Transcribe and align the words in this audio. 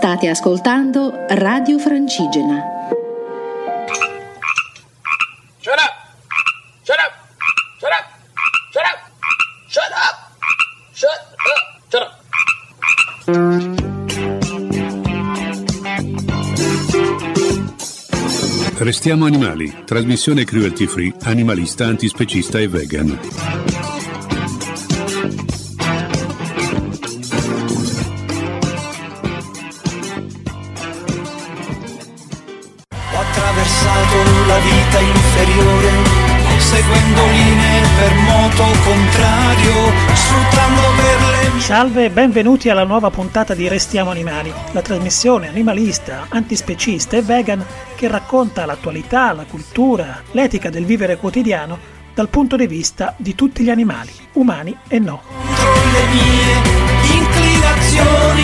State 0.00 0.30
ascoltando 0.30 1.26
Radio 1.28 1.78
Francigena. 1.78 2.64
Shut 5.60 5.74
up! 5.76 5.92
Shut 6.82 6.96
up! 6.98 7.12
Shut 7.78 7.92
up! 7.92 8.08
Shut 8.72 8.86
up! 8.86 8.96
Shut 9.68 9.92
up! 9.92 10.16
Shut 10.94 11.12
up! 11.12 11.28
Shut 11.90 12.00
up! 12.00 12.16
Restiamo 18.78 19.26
animali. 19.26 19.84
Trasmissione 19.84 20.44
cruelty 20.44 20.86
free, 20.86 21.12
animalista, 21.24 21.84
antispecista 21.84 22.58
e 22.58 22.68
vegan. 22.68 23.59
Salve 41.90 42.10
benvenuti 42.10 42.68
alla 42.68 42.84
nuova 42.84 43.10
puntata 43.10 43.52
di 43.52 43.66
Restiamo 43.66 44.10
Animali, 44.10 44.52
la 44.70 44.80
trasmissione 44.80 45.48
animalista, 45.48 46.26
antispecista 46.28 47.16
e 47.16 47.22
vegan 47.22 47.66
che 47.96 48.06
racconta 48.06 48.64
l'attualità, 48.64 49.32
la 49.32 49.42
cultura, 49.44 50.22
l'etica 50.30 50.70
del 50.70 50.84
vivere 50.84 51.16
quotidiano 51.16 51.76
dal 52.14 52.28
punto 52.28 52.54
di 52.54 52.68
vista 52.68 53.16
di 53.16 53.34
tutti 53.34 53.64
gli 53.64 53.70
animali, 53.70 54.12
umani 54.34 54.78
e 54.86 55.00
no. 55.00 55.20
contro 55.26 55.72
le 55.90 56.04
mie 56.12 56.54
inclinazioni. 57.18 58.40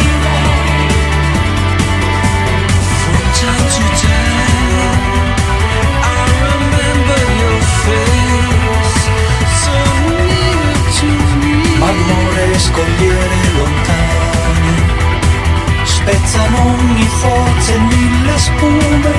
Me. 12.06 12.12
Marmore 12.12 12.52
e 12.52 12.58
scogliere 12.58 13.34
lontane, 13.56 14.72
spezzano 15.84 16.56
ogni 16.66 17.02
forza 17.02 17.72
e 17.72 17.78
mille 17.78 18.38
spume, 18.38 19.12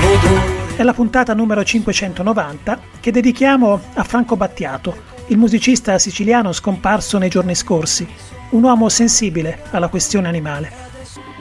l'odore. 0.00 0.54
È 0.76 0.82
la 0.82 0.92
puntata 0.92 1.34
numero 1.34 1.64
590 1.64 2.80
che 3.00 3.10
dedichiamo 3.10 3.80
a 3.94 4.04
Franco 4.04 4.36
Battiato, 4.36 5.14
il 5.28 5.38
musicista 5.38 5.98
siciliano 5.98 6.52
scomparso 6.52 7.18
nei 7.18 7.28
giorni 7.28 7.54
scorsi, 7.54 8.06
un 8.50 8.62
uomo 8.62 8.88
sensibile 8.88 9.62
alla 9.70 9.88
questione 9.88 10.28
animale. 10.28 10.70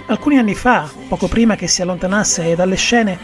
Alcuni 0.07 0.37
anni 0.37 0.55
fa, 0.55 0.89
poco 1.07 1.27
prima 1.27 1.55
che 1.55 1.67
si 1.67 1.81
allontanasse 1.81 2.55
dalle 2.55 2.75
scene, 2.75 3.17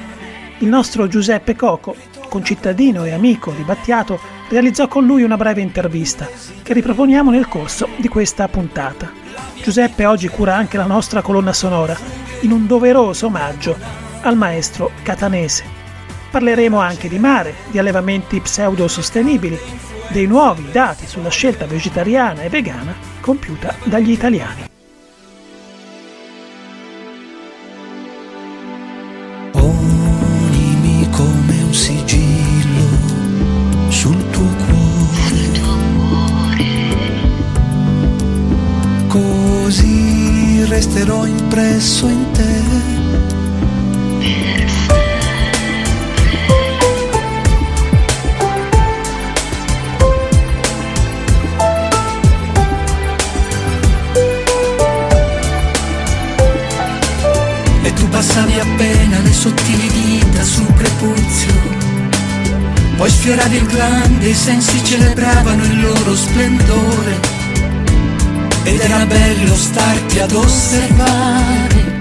il 0.59 0.67
nostro 0.67 1.07
Giuseppe 1.07 1.55
Coco, 1.55 1.95
concittadino 2.27 3.05
e 3.05 3.11
amico 3.11 3.51
di 3.51 3.63
Battiato, 3.63 4.19
realizzò 4.51 4.89
con 4.89 5.05
lui 5.05 5.23
una 5.23 5.37
breve 5.37 5.61
intervista 5.61 6.27
che 6.61 6.73
riproponiamo 6.73 7.31
nel 7.31 7.47
corso 7.47 7.87
di 7.95 8.09
questa 8.09 8.49
puntata. 8.49 9.09
Giuseppe 9.63 10.05
oggi 10.05 10.27
cura 10.27 10.55
anche 10.55 10.75
la 10.75 10.85
nostra 10.85 11.21
colonna 11.21 11.53
sonora, 11.53 11.97
in 12.41 12.51
un 12.51 12.67
doveroso 12.67 13.27
omaggio 13.27 13.77
al 14.21 14.35
maestro 14.35 14.91
catanese. 15.03 15.63
Parleremo 16.31 16.79
anche 16.79 17.07
di 17.07 17.17
mare, 17.17 17.53
di 17.69 17.79
allevamenti 17.79 18.41
pseudo-sostenibili, 18.41 19.57
dei 20.09 20.27
nuovi 20.27 20.69
dati 20.69 21.07
sulla 21.07 21.29
scelta 21.29 21.65
vegetariana 21.65 22.41
e 22.41 22.49
vegana 22.49 22.93
compiuta 23.21 23.75
dagli 23.85 24.11
italiani. 24.11 24.70
Resterò 41.01 41.25
impresso 41.25 42.07
in 42.07 42.31
te. 42.31 42.59
E 57.83 57.93
tu 57.93 58.07
passavi 58.09 58.59
appena 58.59 59.19
le 59.21 59.33
sottili 59.33 59.87
dita 59.87 60.43
sul 60.43 60.71
prepuzio. 60.73 61.79
Poi 62.97 63.09
sfioravi 63.09 63.55
il 63.55 63.65
glande, 63.65 64.27
i 64.27 64.35
sensi 64.35 64.83
celebravano 64.83 65.63
il 65.63 65.81
loro 65.81 66.15
splendore. 66.15 67.40
Ed 68.63 68.79
era 68.79 69.05
bello 69.07 69.55
starti 69.55 70.19
ad 70.19 70.31
osservare. 70.33 71.99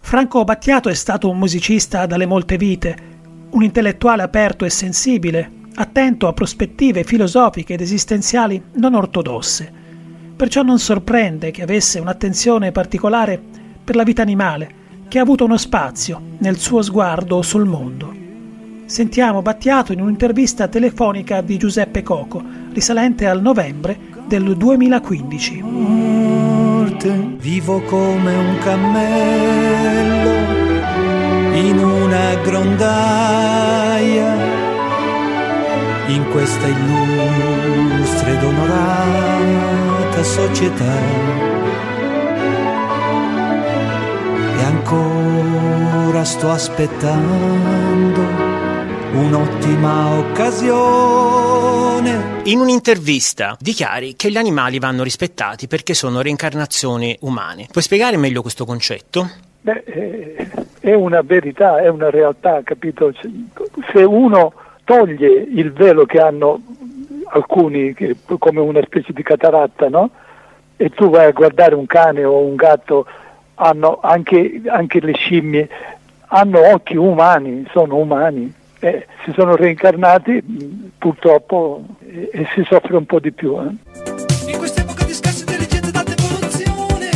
Franco 0.00 0.42
Battiato 0.42 0.88
è 0.88 0.94
stato 0.94 1.30
un 1.30 1.38
musicista 1.38 2.06
dalle 2.06 2.26
molte 2.26 2.56
vite, 2.56 2.96
un 3.50 3.62
intellettuale 3.62 4.22
aperto 4.22 4.64
e 4.64 4.70
sensibile, 4.70 5.48
attento 5.76 6.26
a 6.26 6.32
prospettive 6.32 7.04
filosofiche 7.04 7.74
ed 7.74 7.82
esistenziali 7.82 8.60
non 8.74 8.94
ortodosse. 8.94 9.72
Perciò 10.34 10.62
non 10.62 10.80
sorprende 10.80 11.52
che 11.52 11.62
avesse 11.62 12.00
un'attenzione 12.00 12.72
particolare 12.72 13.40
per 13.84 13.94
la 13.94 14.02
vita 14.02 14.22
animale, 14.22 14.84
che 15.06 15.20
ha 15.20 15.22
avuto 15.22 15.44
uno 15.44 15.56
spazio 15.56 16.20
nel 16.38 16.58
suo 16.58 16.82
sguardo 16.82 17.42
sul 17.42 17.64
mondo. 17.64 18.12
Sentiamo 18.86 19.40
Battiato 19.40 19.92
in 19.92 20.00
un'intervista 20.00 20.66
telefonica 20.66 21.40
di 21.42 21.56
Giuseppe 21.56 22.02
Coco, 22.02 22.42
risalente 22.72 23.26
al 23.26 23.40
novembre 23.40 24.14
del 24.26 24.56
2015. 24.56 25.62
Vivo 27.38 27.80
come 27.82 28.34
un 28.34 28.58
cammello 28.58 30.30
in 31.54 31.78
una 31.78 32.34
grondaia, 32.42 34.34
in 36.08 36.28
questa 36.30 36.66
illustre 36.66 38.32
ed 38.32 38.42
onorata 38.42 40.22
società. 40.22 40.98
E 44.58 44.62
ancora 44.64 46.24
sto 46.24 46.50
aspettando 46.50 48.35
un'ottima 49.16 50.18
occasione. 50.18 51.64
In 52.44 52.60
un'intervista 52.60 53.56
dichiari 53.58 54.14
che 54.14 54.30
gli 54.30 54.36
animali 54.36 54.78
vanno 54.78 55.02
rispettati 55.02 55.66
perché 55.66 55.94
sono 55.94 56.20
reincarnazioni 56.20 57.16
umane. 57.20 57.66
Puoi 57.70 57.82
spiegare 57.82 58.18
meglio 58.18 58.42
questo 58.42 58.66
concetto? 58.66 59.28
Beh, 59.62 59.82
eh, 59.86 60.48
è 60.80 60.92
una 60.92 61.22
verità, 61.22 61.80
è 61.80 61.88
una 61.88 62.10
realtà, 62.10 62.60
capito? 62.62 63.12
Se 63.92 64.04
uno 64.04 64.52
toglie 64.84 65.28
il 65.28 65.72
velo 65.72 66.04
che 66.04 66.20
hanno 66.20 66.60
alcuni, 67.30 67.94
come 68.38 68.60
una 68.60 68.82
specie 68.84 69.12
di 69.12 69.22
cataratta, 69.22 69.88
no? 69.88 70.10
E 70.76 70.90
tu 70.90 71.08
vai 71.08 71.26
a 71.26 71.32
guardare 71.32 71.74
un 71.74 71.86
cane 71.86 72.22
o 72.22 72.38
un 72.40 72.54
gatto, 72.54 73.06
hanno 73.54 73.98
anche, 74.02 74.60
anche 74.66 75.00
le 75.00 75.14
scimmie, 75.14 75.68
hanno 76.26 76.60
occhi 76.72 76.96
umani, 76.96 77.66
sono 77.72 77.96
umani. 77.96 78.52
Eh, 78.86 79.04
si 79.24 79.32
sono 79.36 79.56
reincarnati 79.56 80.30
mh, 80.40 80.90
purtroppo 80.98 81.84
e, 82.08 82.30
e 82.32 82.46
si 82.54 82.62
soffre 82.68 82.96
un 82.96 83.04
po' 83.04 83.18
di 83.18 83.32
più. 83.32 83.58
Eh. 83.58 84.50
In 84.52 84.58
quest'epoca 84.58 85.04
di 85.04 85.12
scarsa 85.12 85.40
intelligenza 85.40 85.88
ed 85.88 85.96
alta 85.96 86.12
evoluzione, 86.12 87.10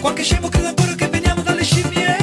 qualche 0.00 0.22
scemo 0.22 0.46
crede 0.48 0.68
ancora 0.68 0.94
che 0.94 1.08
veniamo 1.08 1.42
dalle 1.42 1.64
scimmie. 1.64 2.16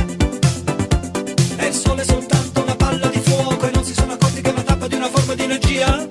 È 1.58 1.66
il 1.66 1.74
sole 1.74 2.04
soltanto 2.06 2.62
una 2.64 2.76
palla 2.76 3.08
di 3.08 3.20
fuoco 3.20 3.68
e 3.68 3.72
non 3.74 3.84
si 3.84 3.94
sono 3.94 4.14
accorti 4.14 4.40
che 4.42 4.50
è 4.50 4.54
una 4.54 4.64
tappa 4.64 4.88
di 4.88 4.96
una 4.96 5.08
forma 5.08 5.34
di 5.36 5.44
energia. 5.44 6.06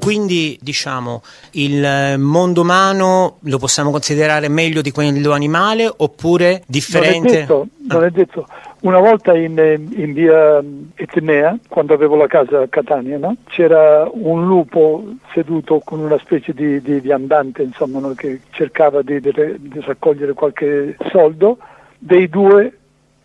Quindi, 0.00 0.56
diciamo, 0.62 1.20
il 1.52 1.84
eh, 1.84 2.16
mondo 2.16 2.62
umano 2.62 3.38
lo 3.42 3.58
possiamo 3.58 3.90
considerare 3.90 4.48
meglio 4.48 4.80
di 4.80 4.90
quello 4.90 5.32
animale 5.32 5.92
oppure 5.94 6.48
Non 6.48 6.58
è 6.60 6.64
differente? 6.66 7.32
detto, 7.40 7.66
non 7.88 8.04
è 8.04 8.10
detto. 8.10 8.46
Una 8.80 9.00
volta 9.00 9.34
in, 9.36 9.58
eh, 9.58 9.72
in 9.74 10.12
via 10.12 10.62
Etnea, 10.94 11.58
quando 11.68 11.94
avevo 11.94 12.14
la 12.14 12.26
casa 12.26 12.60
a 12.60 12.66
Catania, 12.68 13.18
no? 13.18 13.36
c'era 13.46 14.08
un 14.12 14.46
lupo 14.46 15.02
seduto 15.32 15.80
con 15.84 15.98
una 16.00 16.18
specie 16.18 16.52
di, 16.52 16.80
di 16.82 17.00
viandante, 17.00 17.62
insomma, 17.62 17.98
no? 18.00 18.12
che 18.14 18.40
cercava 18.50 19.02
di, 19.02 19.18
di 19.20 19.32
di 19.58 19.80
raccogliere 19.80 20.34
qualche 20.34 20.96
soldo. 21.10 21.58
Dei 21.98 22.28
due 22.28 22.78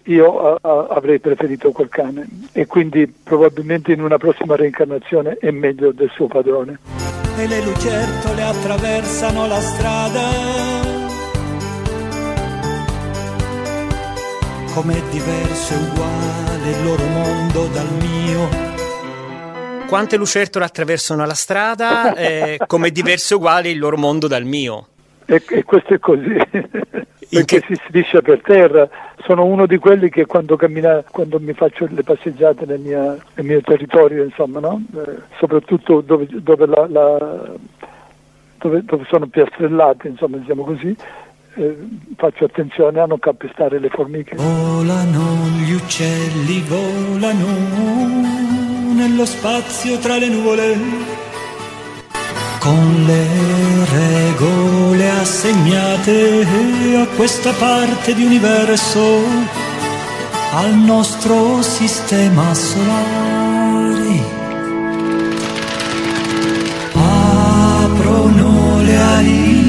io 0.06 0.40
a- 0.54 0.58
a- 0.62 0.88
avrei 0.90 1.20
preferito 1.20 1.72
quel 1.72 1.90
cane 1.90 2.28
e 2.54 2.66
quindi 2.66 3.06
probabilmente 3.24 3.92
in 3.92 4.02
una 4.02 4.18
prossima 4.18 4.56
reincarnazione 4.56 5.38
è 5.40 5.52
meglio 5.52 5.92
del 5.92 6.10
suo 6.12 6.28
padrone. 6.28 6.80
E 7.38 7.48
le 7.48 7.62
lucertole 7.64 8.42
attraversano 8.42 9.48
la 9.48 9.60
strada. 9.60 10.81
Com'è 14.74 15.02
diverso 15.10 15.74
e 15.74 15.78
uguale 15.78 16.70
il 16.70 16.84
loro 16.84 17.04
mondo 17.06 17.68
dal 17.68 17.92
mio. 18.00 18.48
Quante 19.88 20.16
lucertole 20.18 20.66
attraversano 20.66 21.26
la 21.26 21.34
strada, 21.34 22.16
eh, 22.16 22.58
come 22.68 22.92
diverso 22.92 23.34
e 23.34 23.38
uguale 23.38 23.70
il 23.70 23.80
loro 23.80 23.98
mondo 23.98 24.28
dal 24.28 24.46
mio. 24.46 24.88
E, 25.26 25.42
e 25.50 25.64
questo 25.64 25.94
è 25.94 26.00
così, 26.00 26.34
perché 26.50 27.46
che- 27.46 27.64
si 27.68 27.76
striscia 27.88 28.22
per 28.22 28.42
terra. 28.42 28.90
Sono 29.26 29.46
uno 29.46 29.66
di 29.68 29.78
quelli 29.78 30.10
che 30.10 30.26
quando 30.26 30.56
cammina, 30.56 31.04
quando 31.10 31.40
mi 31.40 31.54
faccio 31.54 31.88
le 31.90 32.04
passeggiate 32.04 32.66
nel, 32.66 32.80
mia- 32.80 33.18
nel 33.36 33.46
mio 33.46 33.62
territorio, 33.62 34.24
insomma, 34.24 34.60
no? 34.60 34.82
Eh, 34.96 35.18
soprattutto 35.38 36.02
dove, 36.02 36.28
dove, 36.30 36.66
la- 36.66 36.88
la- 36.90 37.52
dove- 38.58 38.84
dove 38.84 39.06
sono 39.10 39.28
piastrellate, 39.28 40.08
insomma, 40.08 40.38
diciamo 40.38 40.64
così, 40.64 40.96
eh, 41.56 41.78
faccio 42.16 42.46
attenzione 42.46 43.00
a 43.00 43.06
non 43.06 43.20
calpestare 43.20 43.80
le 43.80 43.90
formiche. 43.90 44.36
Volano 44.36 45.48
gli 45.58 45.74
uccelli, 45.74 46.62
volano 46.62 47.48
nello 48.94 49.26
spazio 49.26 49.98
tra 49.98 50.18
le 50.18 50.30
nuvole. 50.30 50.78
Con 52.60 53.04
le 53.06 53.26
regole 53.92 55.10
assegnate 55.10 56.46
a 56.98 57.08
questa 57.16 57.52
parte 57.54 58.14
di 58.14 58.24
universo, 58.24 59.02
al 60.54 60.76
nostro 60.76 61.62
sistema 61.64 62.54
solare. 62.54 64.40
Aprono 66.94 68.82
le 68.84 68.96
ali, 68.98 69.61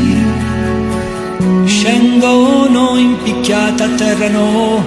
scendono 2.13 2.99
in 2.99 3.17
picchiata, 3.23 3.85
atterrano 3.85 4.85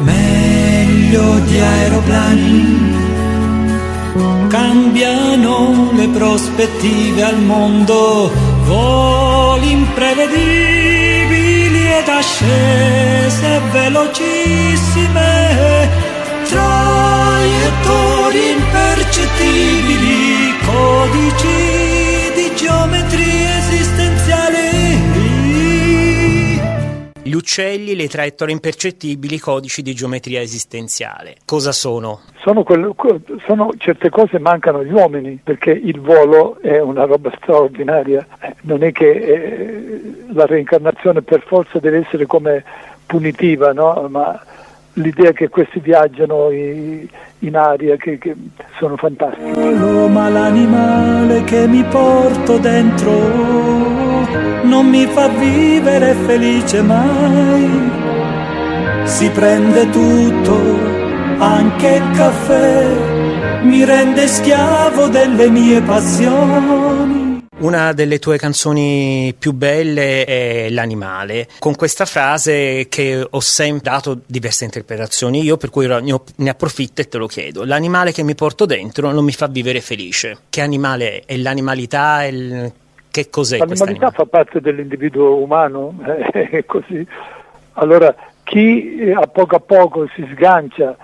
meglio 0.00 1.38
di 1.46 1.58
aeroplani. 1.58 2.96
Cambiano 4.48 5.88
le 5.92 6.08
prospettive 6.08 7.22
al 7.22 7.40
mondo, 7.40 8.30
voli 8.64 9.70
imprevedibili 9.70 11.86
ed 12.00 12.08
ascese 12.08 13.60
velocissime, 13.72 15.88
traiettorie 16.48 18.52
impercettibili, 18.52 20.54
codici 20.66 22.32
di 22.34 22.52
geometrie 22.54 23.37
Gli 27.28 27.34
uccelli, 27.34 27.94
le 27.94 28.08
traiettorie 28.08 28.54
impercettibili, 28.54 29.34
i 29.34 29.38
codici 29.38 29.82
di 29.82 29.92
geometria 29.92 30.40
esistenziale. 30.40 31.34
Cosa 31.44 31.72
sono? 31.72 32.20
Sono, 32.40 32.62
quelle- 32.62 32.92
que- 32.96 33.20
sono 33.46 33.68
certe 33.76 34.08
cose 34.08 34.38
mancano 34.38 34.78
agli 34.78 34.90
uomini 34.92 35.38
perché 35.44 35.70
il 35.72 36.00
volo 36.00 36.56
è 36.62 36.80
una 36.80 37.04
roba 37.04 37.30
straordinaria, 37.36 38.26
Eh, 38.40 38.54
non 38.62 38.82
è 38.82 38.92
che 38.92 39.10
eh, 39.10 40.00
la 40.32 40.46
reincarnazione 40.46 41.20
per 41.20 41.42
forza 41.46 41.78
deve 41.78 41.98
essere 41.98 42.24
come 42.24 42.64
punitiva, 43.04 43.74
no? 43.74 44.06
ma 44.08 44.40
l'idea 44.94 45.32
che 45.32 45.50
questi 45.50 45.80
viaggiano 45.80 46.50
i- 46.50 47.06
in 47.40 47.56
aria 47.56 47.96
che, 47.96 48.16
che 48.16 48.34
sono 48.78 48.96
fantastici. 48.96 49.52
L'animale 49.52 51.44
che 51.44 51.66
mi 51.66 51.82
porto 51.84 52.56
dentro 52.56 54.07
non 54.64 54.86
mi 54.86 55.06
fa 55.06 55.28
vivere 55.28 56.14
felice 56.26 56.82
mai. 56.82 57.90
Si 59.04 59.28
prende 59.30 59.88
tutto, 59.90 60.78
anche 61.38 61.88
il 61.88 62.10
caffè, 62.16 63.62
mi 63.62 63.84
rende 63.84 64.26
schiavo 64.26 65.08
delle 65.08 65.48
mie 65.50 65.80
passioni. 65.82 67.26
Una 67.60 67.92
delle 67.92 68.20
tue 68.20 68.38
canzoni 68.38 69.34
più 69.36 69.52
belle 69.52 70.24
è 70.24 70.68
L'animale, 70.70 71.48
con 71.58 71.74
questa 71.74 72.04
frase 72.04 72.86
che 72.88 73.26
ho 73.28 73.40
sempre 73.40 73.90
dato 73.90 74.20
diverse 74.26 74.62
interpretazioni 74.64 75.42
io, 75.42 75.56
per 75.56 75.70
cui 75.70 75.88
ne 75.88 76.50
approfitto 76.50 77.00
e 77.00 77.08
te 77.08 77.18
lo 77.18 77.26
chiedo. 77.26 77.64
L'animale 77.64 78.12
che 78.12 78.22
mi 78.22 78.36
porto 78.36 78.64
dentro 78.64 79.10
non 79.10 79.24
mi 79.24 79.32
fa 79.32 79.48
vivere 79.48 79.80
felice. 79.80 80.38
Che 80.48 80.60
animale 80.60 81.22
è? 81.22 81.22
È 81.32 81.36
l'animalità? 81.36 82.22
È 82.22 82.26
il- 82.26 82.72
Che 83.18 83.30
cos'è 83.30 83.58
L'animalità 83.58 84.10
fa 84.12 84.26
parte 84.26 84.60
dell'individuo 84.60 85.42
umano, 85.42 85.98
è 86.32 86.64
così. 86.64 87.04
Allora, 87.72 88.14
chi 88.44 88.96
eh, 89.00 89.12
a 89.12 89.26
poco 89.26 89.56
a 89.56 89.60
poco 89.60 90.06
si 90.14 90.24
sgancia 90.32 90.96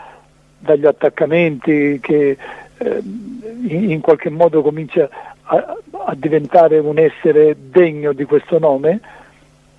dagli 0.61 0.87
attaccamenti, 0.87 1.99
che 2.01 2.37
eh, 2.79 3.03
in, 3.03 3.91
in 3.91 4.01
qualche 4.01 4.31
modo 4.31 4.63
comincia 4.63 5.09
a, 5.43 5.77
a 6.07 6.15
diventare 6.15 6.79
un 6.79 6.99
essere 6.99 7.57
degno 7.59 8.13
di 8.13 8.23
questo 8.25 8.61
nome, 8.61 9.01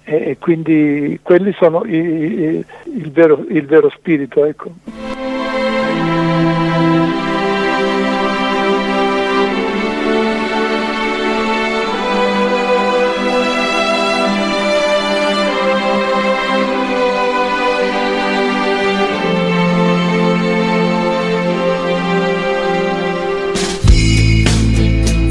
e, 0.03 0.31
e 0.31 0.37
quindi 0.37 1.17
quelli 1.23 1.53
sono 1.53 1.85
i- 1.85 1.95
i- 1.95 2.65
il, 2.95 3.11
vero, 3.11 3.45
il 3.47 3.65
vero 3.65 3.89
spirito. 3.89 4.43
Ecco. 4.43 4.71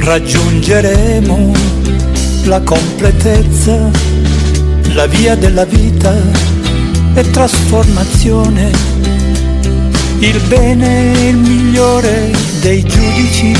Raggiungeremo 0.04 1.50
la 2.44 2.60
completezza, 2.60 3.90
la 4.94 5.06
via 5.06 5.34
della 5.34 5.64
vita 5.64 6.12
e 7.14 7.30
trasformazione, 7.30 8.70
il 10.20 10.46
bene 10.46 11.14
e 11.14 11.28
il 11.30 11.36
migliore 11.36 12.30
dei 12.60 12.82
giudici. 12.82 13.54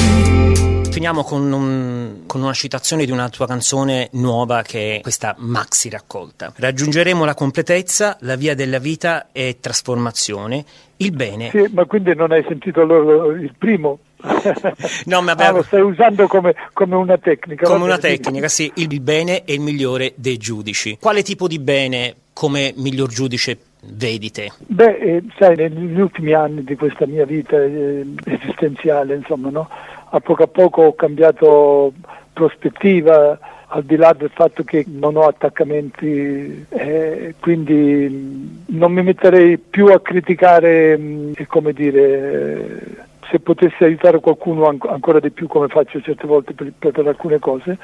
Finiamo 0.93 1.25
con, 1.25 1.51
un- 1.51 2.19
con 2.27 2.43
una 2.43 2.53
citazione 2.53 3.07
di 3.07 3.11
una 3.11 3.31
tua 3.31 3.47
canzone 3.47 4.11
nuova 4.13 4.61
che 4.61 4.97
è 4.97 5.01
questa 5.01 5.35
maxi 5.39 5.89
raccolta. 5.89 6.53
Raggiungeremo 6.55 7.25
la 7.25 7.35
completezza, 7.35 8.19
la 8.21 8.37
via 8.37 8.55
della 8.55 8.79
vita 8.79 9.29
e 9.33 9.57
trasformazione, 9.61 10.63
il 10.99 11.11
bene. 11.11 11.49
Sì, 11.51 11.65
ma 11.73 11.87
quindi 11.87 12.15
non 12.15 12.33
hai 12.33 12.45
sentito 12.47 12.83
allora 12.83 13.33
il 13.41 13.53
primo? 13.57 13.99
No, 15.07 15.21
ma 15.23 15.31
Ah, 15.31 15.35
abbiamo- 15.35 15.57
lo 15.59 15.63
stai 15.65 15.81
usando 15.81 16.27
come, 16.27 16.55
come 16.73 16.95
una 16.97 17.19
tecnica. 17.19 17.67
Come 17.67 17.85
una 17.85 17.99
tecnica, 17.99 18.49
sì, 18.49 18.71
il 18.77 19.01
bene 19.01 19.45
è 19.45 19.53
il 19.53 19.61
migliore 19.61 20.13
dei 20.17 20.37
giudici. 20.39 20.97
Quale 21.01 21.23
tipo 21.23 21.47
di 21.47 21.59
bene 21.59 22.15
come 22.33 22.73
miglior 22.77 23.09
giudice 23.09 23.57
vedi 23.83 24.31
te? 24.31 24.51
Beh, 24.67 24.97
eh, 24.97 25.23
sai, 25.39 25.57
negli 25.57 26.01
ultimi 26.01 26.33
anni 26.33 26.65
di 26.65 26.75
questa 26.77 27.07
mia 27.07 27.27
vita 27.27 27.63
eh, 27.63 28.05
esistenziale, 28.25 29.15
insomma, 29.15 29.51
no? 29.51 29.69
a 30.11 30.21
poco 30.21 30.43
a 30.45 30.47
poco 30.47 30.83
ho 30.83 30.95
cambiato 30.95 31.93
prospettiva, 32.33 33.39
al 33.69 33.83
di 33.85 33.97
là 33.97 34.13
del 34.17 34.31
fatto 34.33 34.63
che 34.63 34.85
non 34.87 35.17
ho 35.17 35.23
attaccamenti, 35.27 36.65
eh, 36.69 37.35
quindi 37.41 37.75
mh, 38.09 38.77
non 38.77 38.93
mi 38.93 39.03
metterei 39.03 39.59
più 39.59 39.87
a 39.87 40.01
criticare, 40.01 41.33
e 41.35 41.47
come 41.47 41.73
dire, 41.73 43.07
se 43.31 43.41
potessi 43.41 43.85
aiutare 43.85 44.21
qualcuno 44.21 44.67
an- 44.67 44.79
ancora 44.89 45.21
di 45.21 45.31
più 45.31 45.47
come 45.47 45.69
faccio 45.69 46.01
certe 46.01 46.27
volte 46.27 46.53
per, 46.55 46.73
per- 46.79 46.93
per 46.93 47.07
alcune 47.07 47.39
cose, 47.39 47.79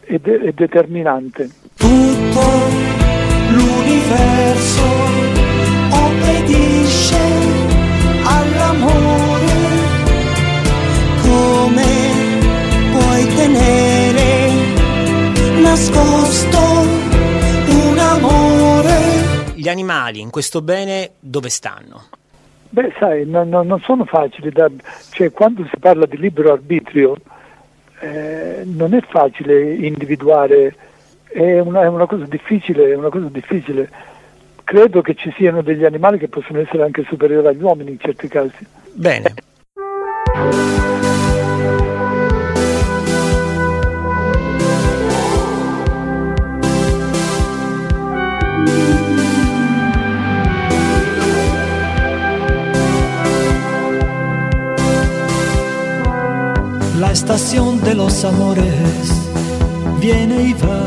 è, 0.00 0.18
de- 0.18 0.40
è 0.40 0.52
determinante. 0.52 1.48
Tutto 1.76 2.40
l'universo 3.50 4.82
obbedisce 5.90 7.18
all'amore. 8.24 9.52
Come 11.22 11.86
puoi 12.92 13.26
tenere 13.34 14.52
nascosto 15.60 16.58
un 17.68 17.98
amore? 17.98 19.52
Gli 19.54 19.68
animali 19.68 20.20
in 20.20 20.30
questo 20.30 20.60
bene 20.62 21.12
dove 21.20 21.48
stanno? 21.48 22.04
Beh, 22.74 22.92
sai, 22.98 23.24
non, 23.24 23.50
non- 23.50 23.80
sono 23.84 24.04
facili, 24.04 24.50
da, 24.50 24.68
cioè 25.10 25.30
quando 25.30 25.64
si 25.70 25.78
parla 25.78 26.06
di 26.06 26.16
libero 26.16 26.52
arbitrio 26.52 27.16
eh, 28.00 28.62
non 28.64 28.94
è 28.94 29.00
facile 29.08 29.74
individuare, 29.74 30.74
è 31.28 31.60
una, 31.60 31.82
è 31.82 31.86
una 31.86 32.06
cosa 32.06 32.24
difficile, 32.26 32.90
è 32.90 32.96
una 32.96 33.10
cosa 33.10 33.28
difficile. 33.30 33.88
Credo 34.64 35.02
che 35.02 35.14
ci 35.14 35.32
siano 35.36 35.62
degli 35.62 35.84
animali 35.84 36.18
che 36.18 36.26
possono 36.26 36.58
essere 36.58 36.82
anche 36.82 37.04
superiori 37.04 37.46
agli 37.46 37.62
uomini 37.62 37.92
in 37.92 38.00
certi 38.00 38.26
casi. 38.26 38.66
Bene. 38.92 39.34
Estación 57.14 57.80
de 57.80 57.94
los 57.94 58.24
amores 58.24 59.08
viene 60.00 60.42
y 60.48 60.52
va. 60.52 60.84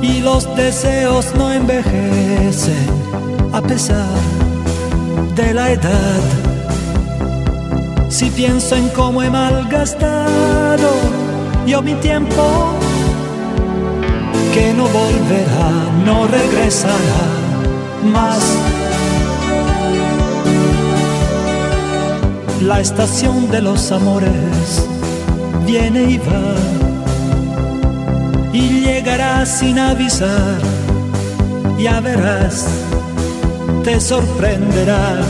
Y 0.00 0.20
los 0.20 0.42
deseos 0.54 1.34
no 1.36 1.52
envejecen 1.52 2.86
a 3.52 3.60
pesar 3.60 4.20
de 5.34 5.52
la 5.52 5.72
edad. 5.72 6.22
Si 8.08 8.30
pienso 8.30 8.76
en 8.76 8.88
cómo 8.90 9.20
he 9.20 9.30
malgastado 9.30 10.90
yo 11.66 11.82
mi 11.82 11.94
tiempo, 11.94 12.44
que 14.54 14.72
no 14.72 14.84
volverá, 14.84 15.70
no 16.04 16.26
regresará 16.28 17.22
más. 18.04 18.79
La 22.60 22.80
estación 22.80 23.50
de 23.50 23.62
los 23.62 23.90
amores 23.90 24.86
viene 25.66 26.02
y 26.02 26.18
va 26.18 26.54
y 28.52 28.80
llegará 28.80 29.46
sin 29.46 29.78
avisar, 29.78 30.58
ya 31.78 32.00
verás, 32.00 32.66
te 33.84 34.00
sorprenderá. 34.00 35.20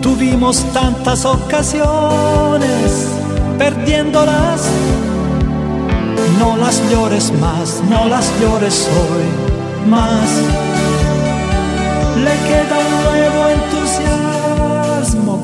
Tuvimos 0.00 0.64
tantas 0.72 1.24
ocasiones 1.24 3.08
perdiéndolas 3.58 4.68
no 6.38 6.56
las 6.56 6.82
llores 6.90 7.32
más, 7.40 7.82
no 7.88 8.06
las 8.06 8.26
llores 8.40 8.88
hoy 8.98 9.88
más. 9.88 10.28
Le 12.24 12.34
queda 12.48 12.76
un 12.86 12.94
nuevo 13.04 13.48
entusiasmo 13.48 14.21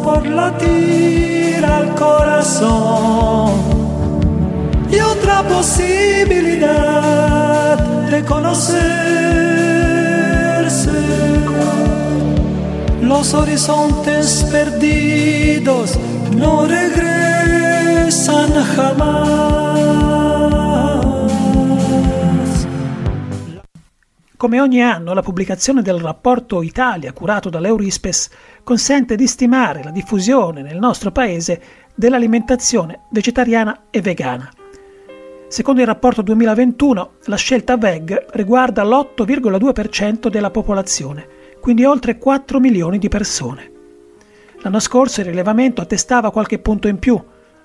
por 0.08 0.24
latir 0.26 1.62
al 1.64 1.94
corazón 1.94 3.52
y 4.90 4.98
otra 5.00 5.42
posibilidad 5.42 6.68
de 8.12 8.24
conocerse. 8.24 8.88
Los 13.02 13.34
horizontes 13.34 14.46
perdidos 14.50 15.98
no 16.34 16.66
regresan 16.66 18.50
jamás. 18.76 20.17
Come 24.38 24.60
ogni 24.60 24.80
anno, 24.80 25.14
la 25.14 25.20
pubblicazione 25.20 25.82
del 25.82 25.98
rapporto 25.98 26.62
Italia 26.62 27.12
curato 27.12 27.50
dall'Eurispes 27.50 28.30
consente 28.62 29.16
di 29.16 29.26
stimare 29.26 29.82
la 29.82 29.90
diffusione 29.90 30.62
nel 30.62 30.78
nostro 30.78 31.10
paese 31.10 31.60
dell'alimentazione 31.92 33.00
vegetariana 33.10 33.86
e 33.90 34.00
vegana. 34.00 34.48
Secondo 35.48 35.80
il 35.80 35.88
rapporto 35.88 36.22
2021, 36.22 37.10
la 37.24 37.34
scelta 37.34 37.76
VEG 37.76 38.26
riguarda 38.34 38.84
l'8,2% 38.84 40.28
della 40.28 40.52
popolazione, 40.52 41.26
quindi 41.60 41.84
oltre 41.84 42.16
4 42.16 42.60
milioni 42.60 42.98
di 42.98 43.08
persone. 43.08 43.72
L'anno 44.60 44.78
scorso 44.78 45.18
il 45.18 45.26
rilevamento 45.26 45.80
attestava 45.80 46.30
qualche 46.30 46.60
punto 46.60 46.86
in 46.86 47.00
più, 47.00 47.20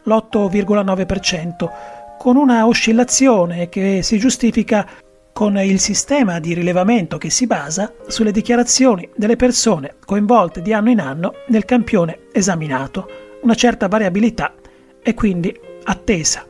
l'8,9%, 0.06 1.70
con 2.18 2.36
una 2.36 2.66
oscillazione 2.66 3.70
che 3.70 4.02
si 4.02 4.18
giustifica 4.18 4.90
con 5.34 5.58
il 5.58 5.80
sistema 5.80 6.40
di 6.40 6.54
rilevamento 6.54 7.18
che 7.18 7.32
si 7.32 7.48
basa 7.48 7.92
sulle 8.08 8.32
dichiarazioni 8.32 9.10
delle 9.16 9.36
persone 9.36 9.96
coinvolte 10.06 10.62
di 10.62 10.72
anno 10.72 10.92
in 10.92 11.00
anno 11.00 11.34
nel 11.48 11.66
campione 11.66 12.28
esaminato. 12.32 13.10
Una 13.42 13.56
certa 13.56 13.88
variabilità 13.88 14.54
è 15.02 15.16
quindi 15.16 15.60
attesa. 15.86 16.46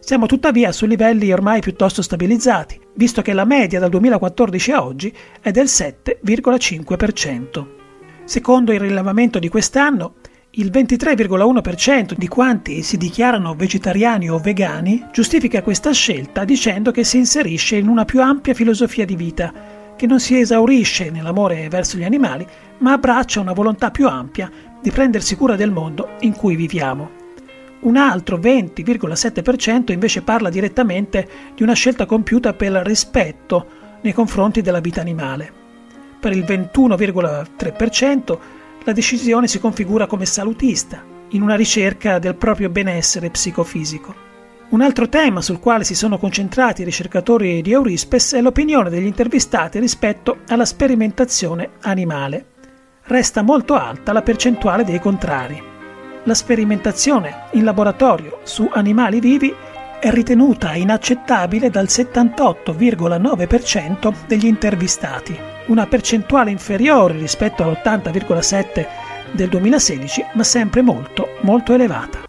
Siamo 0.00 0.26
tuttavia 0.26 0.72
su 0.72 0.86
livelli 0.86 1.32
ormai 1.32 1.60
piuttosto 1.60 2.02
stabilizzati, 2.02 2.80
visto 2.94 3.22
che 3.22 3.32
la 3.32 3.44
media 3.44 3.78
dal 3.78 3.90
2014 3.90 4.72
a 4.72 4.84
oggi 4.84 5.14
è 5.40 5.52
del 5.52 5.66
7,5%. 5.66 7.66
Secondo 8.24 8.72
il 8.72 8.80
rilevamento 8.80 9.38
di 9.38 9.48
quest'anno, 9.48 10.14
il 10.58 10.70
23,1% 10.72 12.14
di 12.16 12.28
quanti 12.28 12.82
si 12.82 12.96
dichiarano 12.96 13.54
vegetariani 13.54 14.30
o 14.30 14.38
vegani 14.38 15.04
giustifica 15.12 15.62
questa 15.62 15.92
scelta 15.92 16.44
dicendo 16.44 16.92
che 16.92 17.04
si 17.04 17.18
inserisce 17.18 17.76
in 17.76 17.88
una 17.88 18.06
più 18.06 18.22
ampia 18.22 18.54
filosofia 18.54 19.04
di 19.04 19.16
vita, 19.16 19.52
che 19.94 20.06
non 20.06 20.18
si 20.18 20.38
esaurisce 20.38 21.10
nell'amore 21.10 21.68
verso 21.68 21.98
gli 21.98 22.04
animali, 22.04 22.46
ma 22.78 22.92
abbraccia 22.92 23.40
una 23.40 23.52
volontà 23.52 23.90
più 23.90 24.08
ampia 24.08 24.50
di 24.80 24.90
prendersi 24.90 25.36
cura 25.36 25.56
del 25.56 25.70
mondo 25.70 26.12
in 26.20 26.32
cui 26.32 26.56
viviamo. 26.56 27.10
Un 27.80 27.98
altro 27.98 28.38
20,7% 28.38 29.92
invece 29.92 30.22
parla 30.22 30.48
direttamente 30.48 31.28
di 31.54 31.64
una 31.64 31.74
scelta 31.74 32.06
compiuta 32.06 32.54
per 32.54 32.72
rispetto 32.72 33.66
nei 34.00 34.14
confronti 34.14 34.62
della 34.62 34.80
vita 34.80 35.02
animale. 35.02 35.52
Per 36.18 36.32
il 36.32 36.44
21,3% 36.44 38.38
la 38.86 38.92
decisione 38.92 39.48
si 39.48 39.58
configura 39.58 40.06
come 40.06 40.26
salutista, 40.26 41.02
in 41.30 41.42
una 41.42 41.56
ricerca 41.56 42.20
del 42.20 42.36
proprio 42.36 42.68
benessere 42.68 43.30
psicofisico. 43.30 44.14
Un 44.68 44.80
altro 44.80 45.08
tema 45.08 45.42
sul 45.42 45.58
quale 45.58 45.82
si 45.82 45.96
sono 45.96 46.18
concentrati 46.18 46.82
i 46.82 46.84
ricercatori 46.84 47.62
di 47.62 47.72
Eurispes 47.72 48.34
è 48.34 48.40
l'opinione 48.40 48.88
degli 48.88 49.06
intervistati 49.06 49.80
rispetto 49.80 50.38
alla 50.46 50.64
sperimentazione 50.64 51.70
animale. 51.80 52.46
Resta 53.02 53.42
molto 53.42 53.74
alta 53.74 54.12
la 54.12 54.22
percentuale 54.22 54.84
dei 54.84 55.00
contrari. 55.00 55.60
La 56.22 56.34
sperimentazione 56.34 57.48
in 57.52 57.64
laboratorio 57.64 58.38
su 58.44 58.70
animali 58.72 59.18
vivi 59.18 59.52
è 60.00 60.10
ritenuta 60.10 60.74
inaccettabile 60.74 61.70
dal 61.70 61.86
78,9% 61.86 64.12
degli 64.26 64.46
intervistati, 64.46 65.38
una 65.66 65.86
percentuale 65.86 66.50
inferiore 66.50 67.16
rispetto 67.18 67.62
all'80,7% 67.62 68.86
del 69.32 69.48
2016, 69.48 70.24
ma 70.34 70.44
sempre 70.44 70.82
molto, 70.82 71.38
molto 71.40 71.72
elevata. 71.72 72.25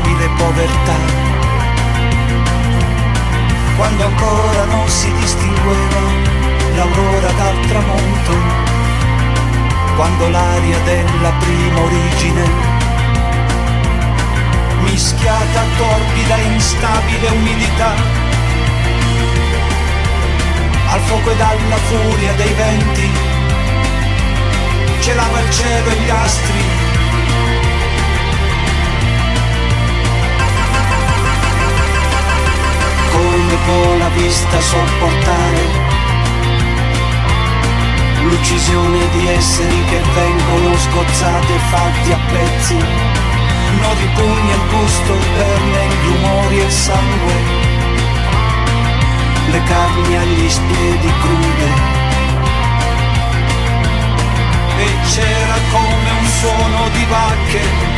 Irrimediabile 0.00 0.28
povertà, 0.36 0.96
quando 3.76 4.04
ancora 4.04 4.64
non 4.64 4.88
si 4.88 5.12
distingueva 5.14 6.00
l'aurora 6.74 7.30
dal 7.32 7.60
tramonto, 7.66 8.32
quando 9.96 10.28
l'aria 10.28 10.78
della 10.80 11.32
prima 11.38 11.80
origine, 11.80 12.48
mischiata 14.82 15.60
a 15.60 15.64
torbida 15.76 16.36
e 16.36 16.42
instabile 16.52 17.28
umidità, 17.28 17.94
al 20.88 21.00
fuoco 21.00 21.30
ed 21.30 21.40
alla 21.40 21.76
furia 21.76 22.32
dei 22.34 22.52
venti, 22.52 23.10
celava 25.00 25.40
il 25.40 25.50
cielo 25.50 25.90
e 25.90 25.94
gli 25.94 26.10
astri. 26.10 26.99
Come 33.50 33.62
può 33.64 33.96
la 33.96 34.08
vista 34.10 34.60
sopportare 34.60 35.62
l'uccisione 38.22 39.10
di 39.10 39.26
esseri 39.26 39.84
che 39.86 40.00
vengono 40.14 40.76
sgozzati 40.76 41.52
e 41.52 41.58
fatti 41.58 42.12
a 42.12 42.18
pezzi? 42.30 42.76
Non 42.76 43.98
ripugna 43.98 44.54
il 44.54 44.68
gusto, 44.70 45.16
perne, 45.34 45.86
gli 45.88 46.06
umori 46.16 46.60
e 46.60 46.64
il 46.64 46.70
sangue 46.70 47.70
le 49.50 49.62
carni 49.64 50.16
agli 50.16 50.48
spiedi 50.48 51.12
crude. 51.20 51.98
E 54.78 54.86
c'era 55.12 55.58
come 55.72 56.10
un 56.20 56.26
suono 56.38 56.88
di 56.90 57.04
vacche. 57.06 57.89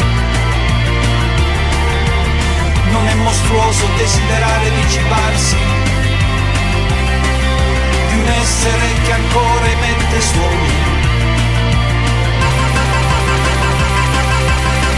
Non 2.93 3.09
è 3.09 3.15
mostruoso 3.15 3.87
desiderare 3.97 4.71
di 4.71 4.89
cibarsi 4.89 5.57
di 8.09 8.15
un 8.19 8.29
essere 8.29 8.87
che 9.05 9.13
ancora 9.13 9.67
emette 9.67 10.21
suoni. 10.21 10.73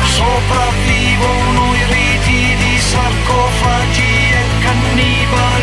Sopravvivono 0.04 1.74
i 1.74 1.84
riti 1.92 2.56
di 2.56 2.78
sarcofagi 2.78 4.32
e 4.40 4.42
cannibalismo, 4.60 5.53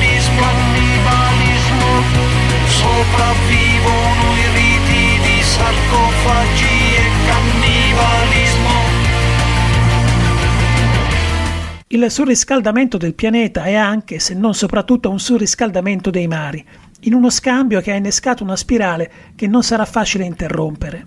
Il 12.02 12.10
surriscaldamento 12.10 12.98
del 12.98 13.14
pianeta 13.14 13.66
è 13.66 13.76
anche, 13.76 14.18
se 14.18 14.34
non 14.34 14.56
soprattutto, 14.56 15.12
un 15.12 15.20
surriscaldamento 15.20 16.10
dei 16.10 16.26
mari, 16.26 16.66
in 17.02 17.14
uno 17.14 17.30
scambio 17.30 17.80
che 17.80 17.92
ha 17.92 17.96
innescato 17.96 18.42
una 18.42 18.56
spirale 18.56 19.12
che 19.36 19.46
non 19.46 19.62
sarà 19.62 19.86
facile 19.86 20.26
interrompere. 20.26 21.06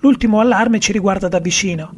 L'ultimo 0.00 0.40
allarme 0.40 0.80
ci 0.80 0.92
riguarda 0.92 1.28
da 1.28 1.38
vicino. 1.38 1.94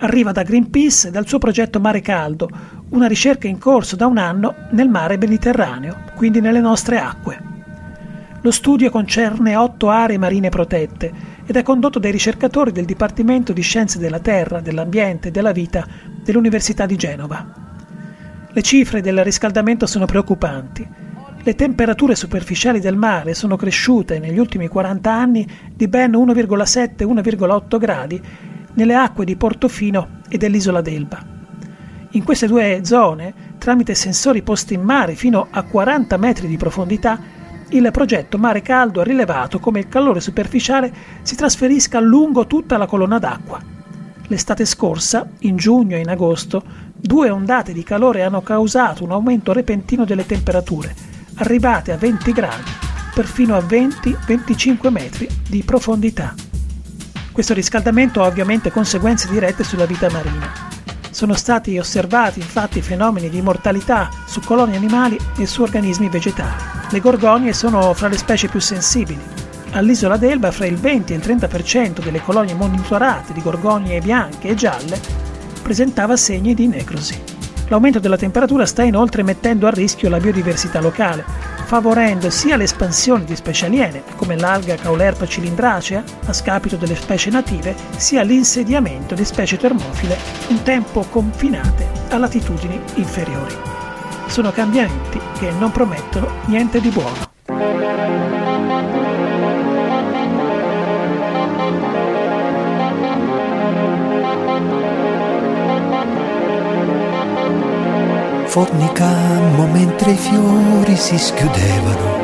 Arriva 0.00 0.32
da 0.32 0.42
Greenpeace 0.42 1.08
e 1.08 1.10
dal 1.10 1.26
suo 1.26 1.38
progetto 1.38 1.80
Mare 1.80 2.02
Caldo, 2.02 2.50
una 2.90 3.06
ricerca 3.06 3.48
in 3.48 3.56
corso 3.56 3.96
da 3.96 4.04
un 4.04 4.18
anno 4.18 4.54
nel 4.72 4.90
mare 4.90 5.16
Mediterraneo, 5.16 6.12
quindi 6.14 6.42
nelle 6.42 6.60
nostre 6.60 6.98
acque. 6.98 7.40
Lo 8.42 8.50
studio 8.50 8.90
concerne 8.90 9.56
otto 9.56 9.88
aree 9.88 10.18
marine 10.18 10.50
protette 10.50 11.10
ed 11.46 11.56
è 11.56 11.62
condotto 11.62 11.98
dai 12.00 12.10
ricercatori 12.10 12.72
del 12.72 12.84
Dipartimento 12.84 13.52
di 13.52 13.62
Scienze 13.62 13.98
della 13.98 14.18
Terra, 14.18 14.60
dell'Ambiente 14.60 15.28
e 15.28 15.30
della 15.30 15.52
Vita 15.52 15.86
dell'Università 16.22 16.86
di 16.86 16.96
Genova. 16.96 17.64
Le 18.50 18.62
cifre 18.62 19.00
del 19.00 19.22
riscaldamento 19.22 19.86
sono 19.86 20.06
preoccupanti. 20.06 20.86
Le 21.42 21.54
temperature 21.54 22.16
superficiali 22.16 22.80
del 22.80 22.96
mare 22.96 23.34
sono 23.34 23.54
cresciute 23.54 24.18
negli 24.18 24.38
ultimi 24.38 24.66
40 24.66 25.12
anni 25.12 25.46
di 25.72 25.86
ben 25.86 26.12
1,7-1,8 26.12 27.78
gradi 27.78 28.20
nelle 28.74 28.94
acque 28.94 29.24
di 29.24 29.36
Portofino 29.36 30.20
e 30.28 30.38
dell'isola 30.38 30.80
d'Elba. 30.80 31.34
In 32.10 32.24
queste 32.24 32.46
due 32.46 32.80
zone, 32.82 33.34
tramite 33.58 33.94
sensori 33.94 34.42
posti 34.42 34.74
in 34.74 34.82
mare 34.82 35.14
fino 35.14 35.46
a 35.50 35.62
40 35.62 36.16
metri 36.16 36.48
di 36.48 36.56
profondità, 36.56 37.20
il 37.70 37.88
progetto 37.92 38.38
Mare 38.38 38.62
Caldo 38.62 39.00
ha 39.00 39.04
rilevato 39.04 39.58
come 39.58 39.80
il 39.80 39.88
calore 39.88 40.20
superficiale 40.20 40.92
si 41.22 41.34
trasferisca 41.34 42.00
lungo 42.00 42.46
tutta 42.46 42.76
la 42.76 42.86
colonna 42.86 43.18
d'acqua 43.18 43.74
L'estate 44.28 44.64
scorsa, 44.64 45.28
in 45.40 45.56
giugno 45.56 45.96
e 45.96 46.00
in 46.00 46.08
agosto, 46.08 46.62
due 46.94 47.30
ondate 47.30 47.72
di 47.72 47.84
calore 47.84 48.24
hanno 48.24 48.40
causato 48.40 49.04
un 49.04 49.12
aumento 49.12 49.52
repentino 49.52 50.04
delle 50.04 50.26
temperature, 50.26 50.94
arrivate 51.36 51.92
a 51.92 51.96
20 51.96 52.32
gradi, 52.32 52.70
perfino 53.14 53.54
a 53.54 53.60
20-25 53.60 54.90
metri 54.90 55.28
di 55.48 55.62
profondità. 55.62 56.34
Questo 57.30 57.54
riscaldamento 57.54 58.22
ha 58.22 58.26
ovviamente 58.26 58.72
conseguenze 58.72 59.28
dirette 59.30 59.62
sulla 59.62 59.86
vita 59.86 60.10
marina. 60.10 60.75
Sono 61.16 61.32
stati 61.32 61.78
osservati 61.78 62.40
infatti 62.40 62.82
fenomeni 62.82 63.30
di 63.30 63.40
mortalità 63.40 64.10
su 64.26 64.40
colonie 64.40 64.76
animali 64.76 65.18
e 65.38 65.46
su 65.46 65.62
organismi 65.62 66.10
vegetali. 66.10 66.62
Le 66.90 67.00
gorgonie 67.00 67.54
sono 67.54 67.94
fra 67.94 68.08
le 68.08 68.18
specie 68.18 68.48
più 68.48 68.60
sensibili, 68.60 69.24
all'isola 69.70 70.18
d'Elba 70.18 70.50
fra 70.50 70.66
il 70.66 70.76
20 70.76 71.14
e 71.14 71.16
il 71.16 71.22
30% 71.22 72.02
delle 72.02 72.20
colonie 72.20 72.52
monitorate 72.52 73.32
di 73.32 73.40
gorgonie 73.40 74.02
bianche 74.02 74.48
e 74.48 74.54
gialle 74.54 75.00
presentava 75.62 76.18
segni 76.18 76.52
di 76.52 76.66
necrosi. 76.66 77.18
L'aumento 77.68 77.98
della 77.98 78.18
temperatura 78.18 78.66
sta 78.66 78.82
inoltre 78.82 79.22
mettendo 79.22 79.66
a 79.66 79.70
rischio 79.70 80.10
la 80.10 80.20
biodiversità 80.20 80.82
locale, 80.82 81.24
favorendo 81.66 82.30
sia 82.30 82.56
l'espansione 82.56 83.24
di 83.24 83.34
specie 83.34 83.66
aliene, 83.66 84.04
come 84.14 84.36
l'alga 84.36 84.76
Caulerpa 84.76 85.26
cilindracea, 85.26 86.04
a 86.26 86.32
scapito 86.32 86.76
delle 86.76 86.94
specie 86.94 87.28
native, 87.28 87.74
sia 87.96 88.22
l'insediamento 88.22 89.16
di 89.16 89.24
specie 89.24 89.56
termofile 89.56 90.16
un 90.48 90.62
tempo 90.62 91.04
confinate 91.10 91.88
a 92.10 92.18
latitudini 92.18 92.80
inferiori. 92.94 93.54
Sono 94.28 94.52
cambiamenti 94.52 95.20
che 95.38 95.50
non 95.50 95.72
promettono 95.72 96.28
niente 96.46 96.80
di 96.80 96.88
buono. 96.90 97.35
Fornicammo 108.56 109.66
mentre 109.66 110.12
i 110.12 110.16
fiori 110.16 110.96
si 110.96 111.18
schiudevano. 111.18 112.14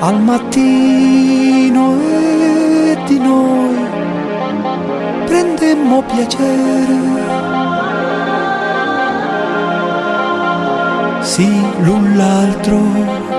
Al 0.00 0.20
mattino 0.20 1.94
e 2.00 2.98
di 3.06 3.18
noi 3.20 3.86
prendemmo 5.26 6.02
piacere. 6.02 6.98
Sì, 11.20 11.48
l'un 11.82 12.16
l'altro 12.16 13.29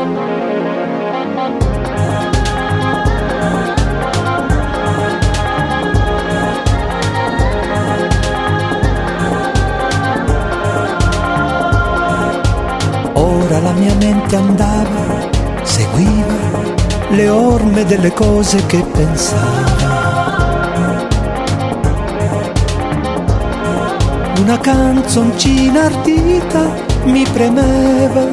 la 13.59 13.71
mia 13.71 13.93
mente 13.95 14.35
andava, 14.35 15.29
seguiva 15.63 16.35
le 17.09 17.27
orme 17.27 17.83
delle 17.83 18.13
cose 18.13 18.65
che 18.65 18.81
pensava. 18.93 19.89
Una 24.39 24.57
canzoncina 24.57 25.81
ardita 25.81 26.73
mi 27.03 27.25
premeva 27.33 28.29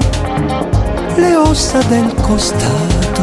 le 1.16 1.36
ossa 1.36 1.82
del 1.88 2.14
costato 2.14 3.22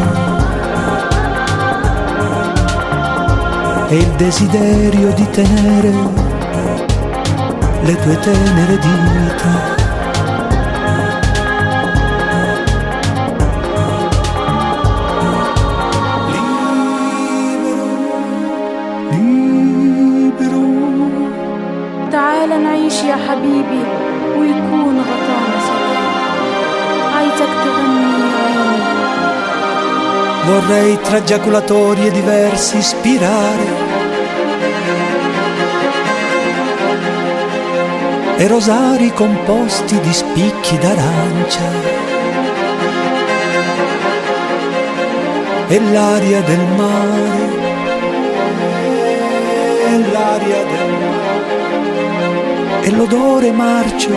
e 3.87 3.97
il 3.97 4.11
desiderio 4.17 5.13
di 5.13 5.29
tenere 5.29 5.93
le 7.81 7.95
tue 8.01 8.19
tenere 8.19 8.79
dita 8.79 9.74
Vorrei 30.45 30.99
tra 31.01 31.23
giaculatori 31.23 32.07
e 32.07 32.11
diversi 32.11 32.77
ispirare 32.77 33.65
e 38.37 38.47
rosari 38.47 39.11
composti 39.13 39.99
di 39.99 40.13
spicchi 40.13 40.77
d'arancia. 40.77 42.03
E 45.67 45.81
l'aria 45.91 46.41
del 46.41 46.65
mare. 46.75 47.63
E 49.87 50.11
l'aria 50.11 50.63
del 50.63 50.85
e 52.85 52.91
l'odore 52.91 53.51
marcio 53.51 54.11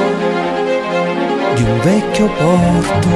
di 1.55 1.63
un 1.63 1.81
vecchio 1.81 2.29
porto. 2.37 3.09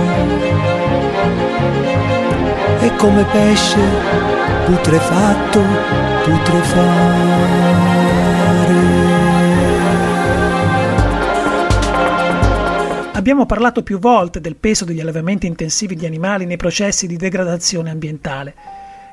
E 2.83 2.97
come 2.97 3.25
pesce 3.27 3.79
putrefatto, 4.67 5.61
putrefare. 6.25 7.63
Abbiamo 13.13 13.47
parlato 13.47 13.85
più 13.85 14.01
volte 14.01 14.41
del 14.41 14.57
peso 14.57 14.85
degli 14.85 14.99
allevamenti 14.99 15.47
intensivi 15.47 15.95
di 15.95 16.07
animali 16.07 16.45
nei 16.45 16.57
processi 16.57 17.07
di 17.07 17.17
degradazione 17.17 17.91
ambientale. 17.91 18.53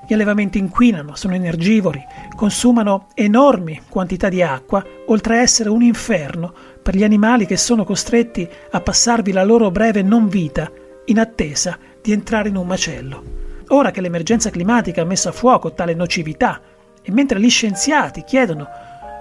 Gli 0.07 0.13
allevamenti 0.15 0.57
inquinano, 0.57 1.13
sono 1.13 1.35
energivori, 1.35 2.03
consumano 2.35 3.09
enormi 3.13 3.81
quantità 3.87 4.29
di 4.29 4.41
acqua, 4.41 4.83
oltre 5.05 5.37
a 5.37 5.41
essere 5.41 5.69
un 5.69 5.83
inferno 5.83 6.51
per 6.81 6.95
gli 6.95 7.03
animali 7.03 7.45
che 7.45 7.57
sono 7.57 7.83
costretti 7.83 8.49
a 8.71 8.81
passarvi 8.81 9.31
la 9.31 9.43
loro 9.43 9.69
breve 9.69 10.01
non 10.01 10.27
vita 10.27 10.71
in 11.05 11.19
attesa 11.19 11.77
di 12.01 12.11
entrare 12.11 12.49
in 12.49 12.55
un 12.55 12.65
macello. 12.65 13.48
Ora 13.69 13.91
che 13.91 14.01
l'emergenza 14.01 14.49
climatica 14.49 15.01
ha 15.01 15.05
messo 15.05 15.29
a 15.29 15.33
fuoco 15.33 15.73
tale 15.73 15.93
nocività 15.93 16.61
e 17.01 17.11
mentre 17.11 17.39
gli 17.39 17.49
scienziati 17.49 18.23
chiedono 18.23 18.67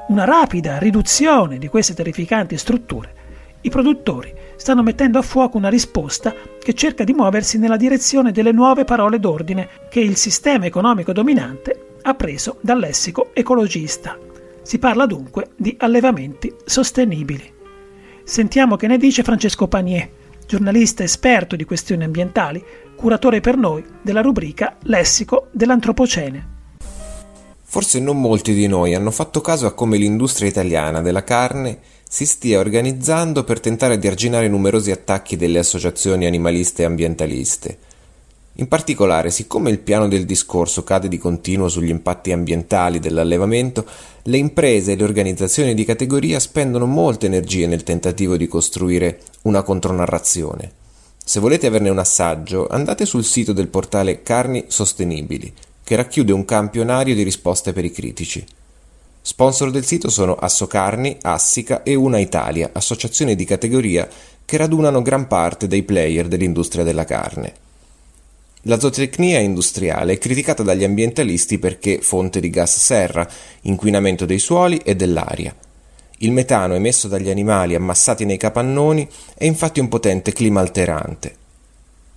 una 0.08 0.24
rapida 0.24 0.78
riduzione 0.78 1.58
di 1.58 1.68
queste 1.68 1.94
terrificanti 1.94 2.56
strutture, 2.56 3.18
i 3.60 3.70
produttori 3.70 4.32
stanno 4.56 4.82
mettendo 4.82 5.18
a 5.18 5.22
fuoco 5.22 5.56
una 5.56 5.68
risposta 5.68 6.32
che 6.58 6.74
cerca 6.74 7.04
di 7.04 7.12
muoversi 7.12 7.58
nella 7.58 7.76
direzione 7.76 8.32
delle 8.32 8.52
nuove 8.52 8.84
parole 8.84 9.18
d'ordine 9.18 9.68
che 9.90 10.00
il 10.00 10.16
sistema 10.16 10.64
economico 10.64 11.12
dominante 11.12 11.96
ha 12.02 12.14
preso 12.14 12.58
dal 12.60 12.78
lessico 12.78 13.30
ecologista. 13.34 14.16
Si 14.62 14.78
parla 14.78 15.06
dunque 15.06 15.48
di 15.56 15.76
allevamenti 15.78 16.54
sostenibili. 16.64 17.52
Sentiamo 18.22 18.76
che 18.76 18.86
ne 18.86 18.96
dice 18.96 19.22
Francesco 19.22 19.66
Panier, 19.66 20.08
giornalista 20.46 21.02
esperto 21.02 21.56
di 21.56 21.64
questioni 21.64 22.04
ambientali, 22.04 22.64
curatore 22.98 23.40
per 23.40 23.56
noi 23.56 23.84
della 24.02 24.22
rubrica 24.22 24.76
Lessico 24.82 25.46
dell'Antropocene. 25.52 26.56
Forse 27.62 28.00
non 28.00 28.20
molti 28.20 28.54
di 28.54 28.66
noi 28.66 28.96
hanno 28.96 29.12
fatto 29.12 29.40
caso 29.40 29.66
a 29.66 29.72
come 29.72 29.98
l'industria 29.98 30.48
italiana 30.48 31.00
della 31.00 31.22
carne 31.22 31.78
si 32.08 32.26
stia 32.26 32.58
organizzando 32.58 33.44
per 33.44 33.60
tentare 33.60 33.98
di 33.98 34.08
arginare 34.08 34.48
numerosi 34.48 34.90
attacchi 34.90 35.36
delle 35.36 35.60
associazioni 35.60 36.26
animaliste 36.26 36.82
e 36.82 36.86
ambientaliste. 36.86 37.78
In 38.54 38.66
particolare, 38.66 39.30
siccome 39.30 39.70
il 39.70 39.78
piano 39.78 40.08
del 40.08 40.24
discorso 40.24 40.82
cade 40.82 41.06
di 41.06 41.18
continuo 41.18 41.68
sugli 41.68 41.90
impatti 41.90 42.32
ambientali 42.32 42.98
dell'allevamento, 42.98 43.86
le 44.24 44.38
imprese 44.38 44.92
e 44.92 44.96
le 44.96 45.04
organizzazioni 45.04 45.72
di 45.74 45.84
categoria 45.84 46.40
spendono 46.40 46.86
molte 46.86 47.26
energie 47.26 47.68
nel 47.68 47.84
tentativo 47.84 48.36
di 48.36 48.48
costruire 48.48 49.20
una 49.42 49.62
contronarrazione. 49.62 50.77
Se 51.28 51.40
volete 51.40 51.66
averne 51.66 51.90
un 51.90 51.98
assaggio, 51.98 52.68
andate 52.68 53.04
sul 53.04 53.22
sito 53.22 53.52
del 53.52 53.68
portale 53.68 54.22
Carni 54.22 54.64
Sostenibili, 54.68 55.52
che 55.84 55.94
racchiude 55.94 56.32
un 56.32 56.46
campionario 56.46 57.14
di 57.14 57.22
risposte 57.22 57.74
per 57.74 57.84
i 57.84 57.92
critici. 57.92 58.42
Sponsor 59.20 59.70
del 59.70 59.84
sito 59.84 60.08
sono 60.08 60.36
Assocarni, 60.36 61.18
Assica 61.20 61.82
e 61.82 61.94
Una 61.94 62.18
Italia, 62.18 62.70
associazioni 62.72 63.36
di 63.36 63.44
categoria 63.44 64.08
che 64.42 64.56
radunano 64.56 65.02
gran 65.02 65.26
parte 65.26 65.66
dei 65.66 65.82
player 65.82 66.28
dell'industria 66.28 66.82
della 66.82 67.04
carne. 67.04 67.52
La 68.62 68.80
zootecnia 68.80 69.38
industriale 69.38 70.14
è 70.14 70.18
criticata 70.18 70.62
dagli 70.62 70.84
ambientalisti 70.84 71.58
perché 71.58 72.00
fonte 72.00 72.40
di 72.40 72.48
gas 72.48 72.78
serra, 72.78 73.28
inquinamento 73.64 74.24
dei 74.24 74.38
suoli 74.38 74.78
e 74.78 74.96
dell'aria. 74.96 75.54
Il 76.18 76.32
metano 76.32 76.74
emesso 76.74 77.06
dagli 77.06 77.30
animali 77.30 77.74
ammassati 77.74 78.24
nei 78.24 78.36
capannoni 78.36 79.08
è 79.36 79.44
infatti 79.44 79.78
un 79.78 79.88
potente 79.88 80.32
clima 80.32 80.60
alterante. 80.60 81.36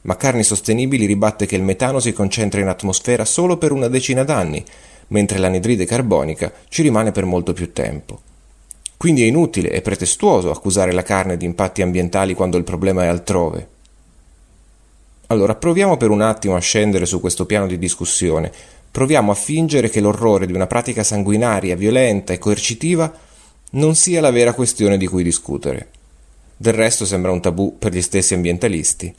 Ma 0.01 0.15
Carni 0.15 0.43
Sostenibili 0.43 1.05
ribatte 1.05 1.45
che 1.45 1.55
il 1.55 1.61
metano 1.61 1.99
si 1.99 2.11
concentra 2.11 2.59
in 2.59 2.67
atmosfera 2.67 3.25
solo 3.25 3.57
per 3.57 3.71
una 3.71 3.87
decina 3.87 4.23
d'anni 4.23 4.63
mentre 5.09 5.37
l'anidride 5.37 5.85
carbonica 5.85 6.51
ci 6.67 6.81
rimane 6.81 7.11
per 7.11 7.25
molto 7.25 7.53
più 7.53 7.71
tempo. 7.73 8.19
Quindi 8.97 9.23
è 9.23 9.25
inutile 9.25 9.71
e 9.71 9.81
pretestuoso 9.81 10.51
accusare 10.51 10.91
la 10.91 11.03
carne 11.03 11.37
di 11.37 11.45
impatti 11.45 11.81
ambientali 11.81 12.33
quando 12.33 12.57
il 12.57 12.63
problema 12.63 13.03
è 13.03 13.07
altrove. 13.07 13.67
Allora 15.27 15.55
proviamo 15.55 15.97
per 15.97 16.09
un 16.09 16.21
attimo 16.21 16.55
a 16.55 16.59
scendere 16.59 17.05
su 17.05 17.19
questo 17.19 17.45
piano 17.45 17.67
di 17.67 17.77
discussione, 17.77 18.51
proviamo 18.89 19.31
a 19.31 19.35
fingere 19.35 19.89
che 19.89 20.01
l'orrore 20.01 20.45
di 20.45 20.53
una 20.53 20.67
pratica 20.67 21.03
sanguinaria, 21.03 21.75
violenta 21.75 22.33
e 22.33 22.37
coercitiva 22.37 23.11
non 23.71 23.95
sia 23.95 24.21
la 24.21 24.31
vera 24.31 24.53
questione 24.53 24.97
di 24.97 25.07
cui 25.07 25.23
discutere. 25.23 25.89
Del 26.57 26.73
resto 26.73 27.05
sembra 27.05 27.31
un 27.31 27.41
tabù 27.41 27.77
per 27.77 27.93
gli 27.93 28.01
stessi 28.01 28.33
ambientalisti. 28.33 29.13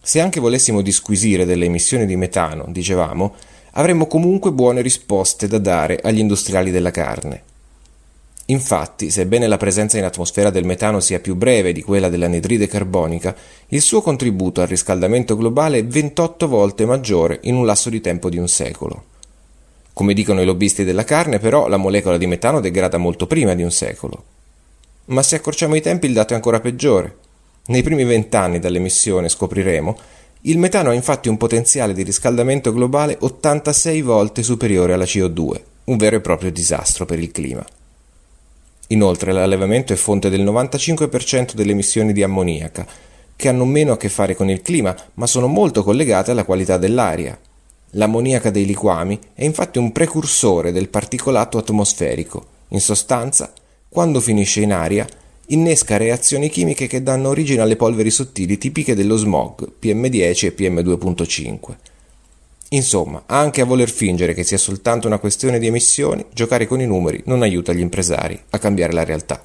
Se 0.00 0.20
anche 0.20 0.40
volessimo 0.40 0.80
disquisire 0.80 1.44
delle 1.44 1.66
emissioni 1.66 2.06
di 2.06 2.16
metano, 2.16 2.66
dicevamo, 2.68 3.34
avremmo 3.72 4.06
comunque 4.06 4.52
buone 4.52 4.80
risposte 4.80 5.46
da 5.46 5.58
dare 5.58 6.00
agli 6.02 6.18
industriali 6.18 6.70
della 6.70 6.90
carne. 6.90 7.42
Infatti, 8.46 9.10
sebbene 9.10 9.46
la 9.46 9.56
presenza 9.56 9.96
in 9.96 10.04
atmosfera 10.04 10.50
del 10.50 10.66
metano 10.66 11.00
sia 11.00 11.20
più 11.20 11.34
breve 11.34 11.72
di 11.72 11.82
quella 11.82 12.10
dell'anidride 12.10 12.66
carbonica, 12.66 13.34
il 13.68 13.80
suo 13.80 14.02
contributo 14.02 14.60
al 14.60 14.66
riscaldamento 14.66 15.36
globale 15.36 15.78
è 15.78 15.84
28 15.84 16.46
volte 16.46 16.84
maggiore 16.84 17.40
in 17.44 17.54
un 17.54 17.64
lasso 17.64 17.88
di 17.88 18.00
tempo 18.00 18.28
di 18.28 18.36
un 18.36 18.48
secolo. 18.48 19.04
Come 19.94 20.12
dicono 20.12 20.42
i 20.42 20.44
lobbisti 20.44 20.84
della 20.84 21.04
carne, 21.04 21.38
però, 21.38 21.66
la 21.68 21.78
molecola 21.78 22.18
di 22.18 22.26
metano 22.26 22.60
degrada 22.60 22.98
molto 22.98 23.26
prima 23.26 23.54
di 23.54 23.62
un 23.62 23.70
secolo. 23.70 24.24
Ma 25.06 25.22
se 25.22 25.36
accorciamo 25.36 25.74
i 25.74 25.80
tempi 25.80 26.06
il 26.06 26.12
dato 26.12 26.34
è 26.34 26.36
ancora 26.36 26.60
peggiore. 26.60 27.16
Nei 27.68 27.82
primi 27.82 28.04
vent'anni 28.04 28.58
dall'emissione 28.58 29.30
scopriremo 29.30 29.96
il 30.46 30.58
metano 30.58 30.90
ha 30.90 30.92
infatti 30.92 31.30
un 31.30 31.38
potenziale 31.38 31.94
di 31.94 32.02
riscaldamento 32.02 32.70
globale 32.70 33.16
86 33.18 34.02
volte 34.02 34.42
superiore 34.42 34.92
alla 34.92 35.04
CO2, 35.04 35.60
un 35.84 35.96
vero 35.96 36.16
e 36.16 36.20
proprio 36.20 36.52
disastro 36.52 37.06
per 37.06 37.18
il 37.18 37.30
clima. 37.30 37.64
Inoltre 38.88 39.32
l'allevamento 39.32 39.94
è 39.94 39.96
fonte 39.96 40.28
del 40.28 40.44
95% 40.44 41.54
delle 41.54 41.72
emissioni 41.72 42.12
di 42.12 42.22
ammoniaca, 42.22 42.86
che 43.34 43.48
hanno 43.48 43.64
meno 43.64 43.92
a 43.92 43.96
che 43.96 44.10
fare 44.10 44.34
con 44.34 44.50
il 44.50 44.60
clima, 44.60 44.94
ma 45.14 45.26
sono 45.26 45.46
molto 45.46 45.82
collegate 45.82 46.32
alla 46.32 46.44
qualità 46.44 46.76
dell'aria. 46.76 47.38
L'ammoniaca 47.96 48.50
dei 48.50 48.64
liquami 48.64 49.18
è 49.34 49.44
infatti 49.44 49.78
un 49.78 49.92
precursore 49.92 50.72
del 50.72 50.88
particolato 50.88 51.58
atmosferico. 51.58 52.46
In 52.68 52.80
sostanza, 52.80 53.52
quando 53.88 54.20
finisce 54.20 54.60
in 54.62 54.72
aria, 54.72 55.06
innesca 55.48 55.96
reazioni 55.96 56.48
chimiche 56.48 56.86
che 56.86 57.02
danno 57.02 57.28
origine 57.28 57.60
alle 57.60 57.76
polveri 57.76 58.10
sottili 58.10 58.58
tipiche 58.58 58.96
dello 58.96 59.16
smog 59.16 59.74
PM10 59.80 60.46
e 60.46 60.54
PM2.5. 60.56 61.76
Insomma, 62.70 63.22
anche 63.26 63.60
a 63.60 63.64
voler 63.64 63.88
fingere 63.88 64.34
che 64.34 64.42
sia 64.42 64.58
soltanto 64.58 65.06
una 65.06 65.18
questione 65.18 65.60
di 65.60 65.68
emissioni, 65.68 66.24
giocare 66.32 66.66
con 66.66 66.80
i 66.80 66.86
numeri 66.86 67.22
non 67.26 67.42
aiuta 67.42 67.72
gli 67.72 67.80
impresari 67.80 68.40
a 68.50 68.58
cambiare 68.58 68.92
la 68.92 69.04
realtà. 69.04 69.44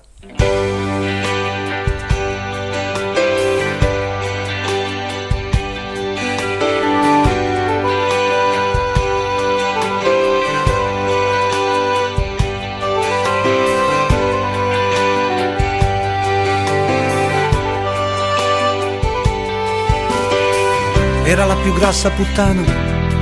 Era 21.29 21.45
la 21.45 21.55
più 21.57 21.71
grassa 21.73 22.09
puttana 22.09 22.63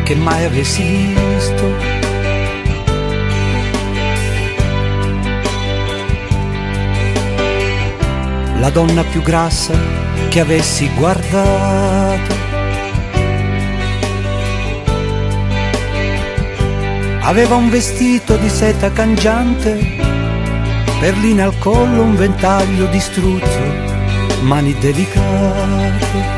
che 0.03 0.15
mai 0.15 0.45
avessi 0.45 0.81
visto. 0.81 1.75
La 8.59 8.69
donna 8.69 9.03
più 9.03 9.21
grassa 9.21 9.73
che 10.29 10.39
avessi 10.39 10.89
guardato. 10.95 12.33
Aveva 17.23 17.55
un 17.55 17.69
vestito 17.69 18.37
di 18.37 18.47
seta 18.47 18.89
cangiante, 18.89 19.97
perline 21.01 21.41
al 21.41 21.59
collo, 21.59 22.03
un 22.03 22.15
ventaglio 22.15 22.85
di 22.85 23.01
struzzo, 23.01 23.59
mani 24.43 24.73
delicate. 24.79 26.36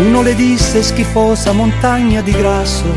Uno 0.00 0.22
le 0.22 0.36
disse 0.36 0.80
schifosa 0.80 1.50
montagna 1.52 2.20
di 2.20 2.30
grasso, 2.30 2.94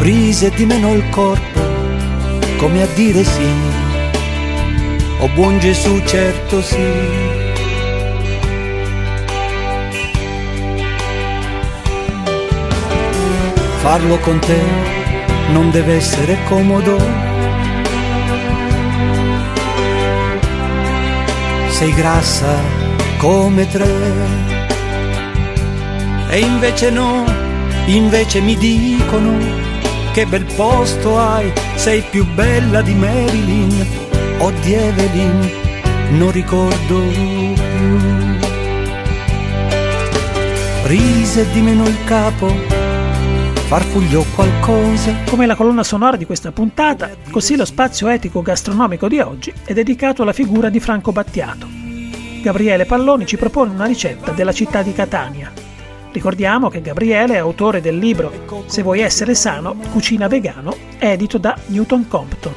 rise 0.00 0.48
e 0.48 0.50
dimenò 0.50 0.92
il 0.94 1.08
corpo, 1.08 1.60
come 2.58 2.82
a 2.82 2.86
dire 2.94 3.24
sì, 3.24 3.50
o 5.20 5.28
buon 5.28 5.58
Gesù 5.58 6.02
certo 6.04 6.60
sì. 6.60 7.28
Farlo 13.80 14.18
con 14.18 14.38
te 14.38 14.60
non 15.52 15.70
deve 15.70 15.94
essere 15.94 16.36
comodo. 16.46 16.98
Sei 21.70 21.94
grassa 21.94 22.60
come 23.16 23.66
tre 23.66 24.49
e 26.30 26.38
invece 26.38 26.90
no, 26.90 27.24
invece 27.86 28.40
mi 28.40 28.56
dicono 28.56 29.36
che 30.12 30.26
bel 30.26 30.44
posto 30.54 31.18
hai, 31.18 31.52
sei 31.74 32.02
più 32.08 32.24
bella 32.34 32.82
di 32.82 32.94
Marilyn 32.94 33.86
o 34.38 34.50
di 34.62 34.72
Evelyn, 34.72 35.50
non 36.10 36.30
ricordo 36.30 37.00
più. 37.10 37.98
Rise 40.84 41.50
di 41.52 41.60
meno 41.60 41.86
il 41.86 42.04
capo, 42.04 42.48
farfugliò 43.66 44.24
qualcosa. 44.34 45.14
Come 45.26 45.46
la 45.46 45.54
colonna 45.54 45.84
sonora 45.84 46.16
di 46.16 46.26
questa 46.26 46.52
puntata, 46.52 47.10
così 47.30 47.54
lo 47.56 47.64
spazio 47.64 48.08
etico 48.08 48.42
gastronomico 48.42 49.06
di 49.06 49.20
oggi 49.20 49.52
è 49.64 49.72
dedicato 49.72 50.22
alla 50.22 50.32
figura 50.32 50.68
di 50.68 50.80
Franco 50.80 51.12
Battiato. 51.12 51.68
Gabriele 52.42 52.86
Palloni 52.86 53.26
ci 53.26 53.36
propone 53.36 53.72
una 53.72 53.84
ricetta 53.84 54.32
della 54.32 54.52
città 54.52 54.82
di 54.82 54.92
Catania, 54.92 55.52
Ricordiamo 56.12 56.68
che 56.68 56.80
Gabriele 56.80 57.34
è 57.34 57.38
autore 57.38 57.80
del 57.80 57.96
libro 57.96 58.64
Se 58.66 58.82
vuoi 58.82 59.00
essere 59.00 59.34
sano, 59.34 59.76
cucina 59.92 60.26
vegano, 60.26 60.76
edito 60.98 61.38
da 61.38 61.56
Newton 61.66 62.08
Compton. 62.08 62.54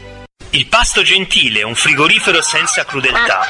Il 0.52 0.68
pasto 0.68 1.02
gentile, 1.02 1.64
un 1.64 1.76
frigorifero 1.76 2.42
senza 2.42 2.84
crudeltà. 2.84 3.42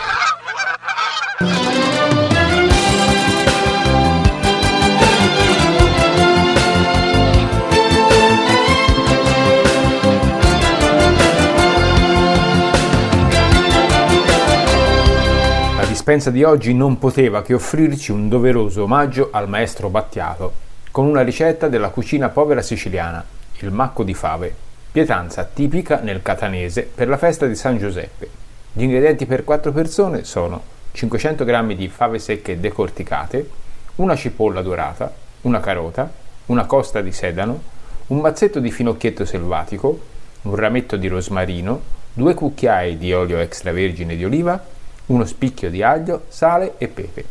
Dispensa 16.03 16.31
di 16.31 16.43
oggi 16.43 16.73
non 16.73 16.99
poteva 16.99 17.43
che 17.43 17.53
offrirci 17.53 18.11
un 18.11 18.27
doveroso 18.27 18.83
omaggio 18.83 19.29
al 19.31 19.47
maestro 19.47 19.87
Battiato, 19.87 20.51
con 20.91 21.05
una 21.05 21.21
ricetta 21.21 21.69
della 21.69 21.91
cucina 21.91 22.27
povera 22.27 22.61
siciliana, 22.61 23.23
il 23.59 23.71
macco 23.71 24.03
di 24.03 24.13
fave, 24.13 24.53
pietanza 24.91 25.45
tipica 25.45 26.01
nel 26.01 26.21
catanese 26.21 26.81
per 26.81 27.07
la 27.07 27.15
festa 27.15 27.45
di 27.45 27.55
San 27.55 27.77
Giuseppe. 27.77 28.27
Gli 28.73 28.83
ingredienti 28.83 29.25
per 29.25 29.45
4 29.45 29.71
persone 29.71 30.25
sono 30.25 30.61
500 30.91 31.45
g 31.45 31.73
di 31.73 31.87
fave 31.87 32.19
secche 32.19 32.59
decorticate, 32.59 33.49
una 33.95 34.17
cipolla 34.17 34.61
dorata, 34.61 35.09
una 35.43 35.61
carota, 35.61 36.11
una 36.47 36.65
costa 36.65 36.99
di 36.99 37.13
sedano, 37.13 37.61
un 38.07 38.17
mazzetto 38.19 38.59
di 38.59 38.71
finocchietto 38.71 39.23
selvatico, 39.23 40.01
un 40.41 40.55
rametto 40.55 40.97
di 40.97 41.07
rosmarino, 41.07 41.81
due 42.11 42.33
cucchiai 42.33 42.97
di 42.97 43.13
olio 43.13 43.39
extravergine 43.39 44.17
di 44.17 44.25
oliva, 44.25 44.71
uno 45.07 45.25
spicchio 45.25 45.69
di 45.69 45.83
aglio, 45.83 46.25
sale 46.29 46.75
e 46.77 46.87
pepe. 46.87 47.25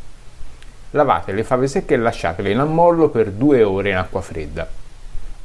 Lavate 0.91 1.33
le 1.33 1.45
fave 1.45 1.69
secche 1.69 1.95
e 1.95 1.97
lasciatele 1.97 2.51
in 2.51 2.59
ammollo 2.59 3.09
per 3.09 3.31
due 3.31 3.63
ore 3.63 3.91
in 3.91 3.97
acqua 3.97 4.21
fredda. 4.21 4.69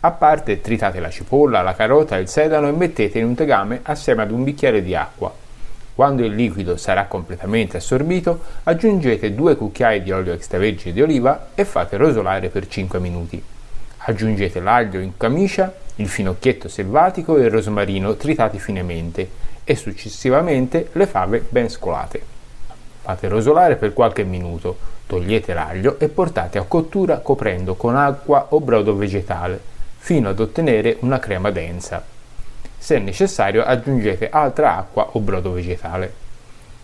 A 0.01 0.11
parte 0.11 0.61
tritate 0.61 0.99
la 0.99 1.09
cipolla, 1.09 1.61
la 1.61 1.73
carota 1.73 2.17
e 2.17 2.21
il 2.21 2.27
sedano 2.27 2.67
e 2.67 2.71
mettete 2.71 3.19
in 3.19 3.25
un 3.25 3.35
tegame 3.35 3.79
assieme 3.83 4.23
ad 4.23 4.31
un 4.31 4.43
bicchiere 4.43 4.83
di 4.83 4.93
acqua. 4.93 5.33
Quando 5.95 6.23
il 6.23 6.35
liquido 6.35 6.77
sarà 6.77 7.05
completamente 7.05 7.77
assorbito, 7.77 8.41
aggiungete 8.63 9.33
due 9.33 9.55
cucchiai 9.55 10.03
di 10.03 10.11
olio 10.11 10.33
extravergine 10.33 10.93
di 10.93 11.01
oliva 11.01 11.47
e 11.55 11.65
fate 11.65 11.97
rosolare 11.97 12.49
per 12.49 12.67
5 12.67 12.99
minuti. 12.99 13.43
Aggiungete 13.97 14.59
l'aglio 14.59 14.99
in 14.99 15.17
camicia, 15.17 15.73
il 15.95 16.07
finocchietto 16.07 16.67
selvatico 16.67 17.37
e 17.37 17.45
il 17.45 17.49
rosmarino 17.49 18.15
tritati 18.15 18.59
finemente 18.59 19.27
e 19.69 19.75
successivamente 19.75 20.87
le 20.93 21.07
fave 21.07 21.45
ben 21.49 21.69
scolate. 21.69 22.21
Fate 23.01 23.27
rosolare 23.27 23.75
per 23.75 23.91
qualche 23.91 24.23
minuto, 24.23 24.77
togliete 25.05 25.53
l'aglio 25.53 25.99
e 25.99 26.07
portate 26.07 26.57
a 26.57 26.63
cottura 26.63 27.19
coprendo 27.19 27.75
con 27.75 27.97
acqua 27.97 28.47
o 28.49 28.61
brodo 28.61 28.95
vegetale 28.95 29.75
fino 29.97 30.29
ad 30.29 30.39
ottenere 30.39 30.95
una 31.01 31.19
crema 31.19 31.51
densa. 31.51 32.01
Se 32.77 32.97
necessario 32.97 33.65
aggiungete 33.65 34.29
altra 34.29 34.77
acqua 34.77 35.09
o 35.11 35.19
brodo 35.19 35.51
vegetale. 35.51 36.13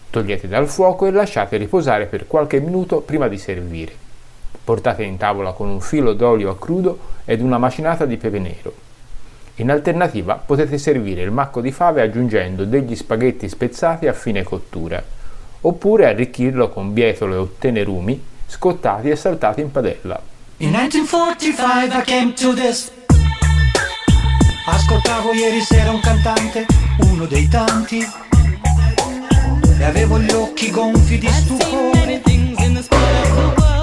Togliete 0.10 0.50
dal 0.50 0.68
fuoco 0.68 1.06
e 1.06 1.12
lasciate 1.12 1.56
riposare 1.56 2.08
per 2.08 2.28
qualche 2.28 2.60
minuto 2.60 3.00
prima 3.00 3.30
di 3.30 3.38
servire. 3.38 3.94
Portate 4.62 5.04
in 5.04 5.16
tavola 5.16 5.54
con 5.54 5.70
un 5.70 5.80
filo 5.80 6.12
d'olio 6.12 6.50
a 6.50 6.58
crudo 6.58 7.00
ed 7.24 7.40
una 7.40 7.58
macinata 7.58 8.06
di 8.06 8.18
pepe 8.18 8.40
nero. 8.40 8.83
In 9.58 9.70
alternativa 9.70 10.36
potete 10.36 10.78
servire 10.78 11.22
il 11.22 11.32
macco 11.32 11.62
di 11.62 11.72
fave 11.72 12.02
aggiungendo 12.02 12.66
degli 12.66 12.96
spaghetti 12.96 13.48
spezzati 13.48 14.08
a 14.08 14.14
fine 14.14 14.44
cottura, 14.44 15.02
oppure 15.62 16.08
arricchirlo 16.08 16.70
con 16.70 16.92
bietole 16.94 17.36
o 17.36 17.54
tenerumi 17.60 18.22
scottati 18.48 19.10
e 19.10 19.16
saltati 19.16 19.62
in 19.62 19.72
padella. 19.72 20.20
In 20.58 20.70
1945 20.70 21.98
I 21.98 22.02
came 22.04 22.34
to 22.34 22.54
this 22.54 22.92
Ascoltavo 24.66 25.34
ieri 25.34 25.60
sera 25.60 25.92
un 25.92 26.00
cantante, 26.00 26.66
uno 27.00 27.26
dei 27.26 27.50
tanti, 27.50 28.00
e 29.78 29.84
avevo 29.84 30.18
gli 30.20 30.32
occhi 30.32 30.72
gonfi 30.72 31.18
di 31.18 31.28
stupore. 31.28 32.22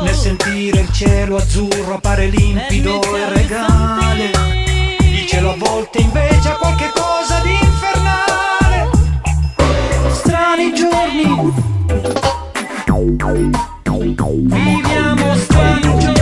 Nel 0.02 0.14
sentire 0.14 0.80
il 0.80 0.90
cielo 0.90 1.36
azzurro 1.36 1.94
appare 1.94 2.28
limpido 2.28 3.02
e 3.14 3.28
regale, 3.28 4.30
cielo 5.40 5.52
a 5.52 5.56
volte 5.56 5.98
invece 6.00 6.50
ha 6.50 6.56
qualche 6.56 6.90
cosa 6.92 7.40
di 7.40 7.52
infernale. 7.52 8.90
Strani 10.10 10.74
giorni, 10.74 11.52
viviamo 14.44 15.34
strani 15.36 15.98
giorni. 15.98 16.19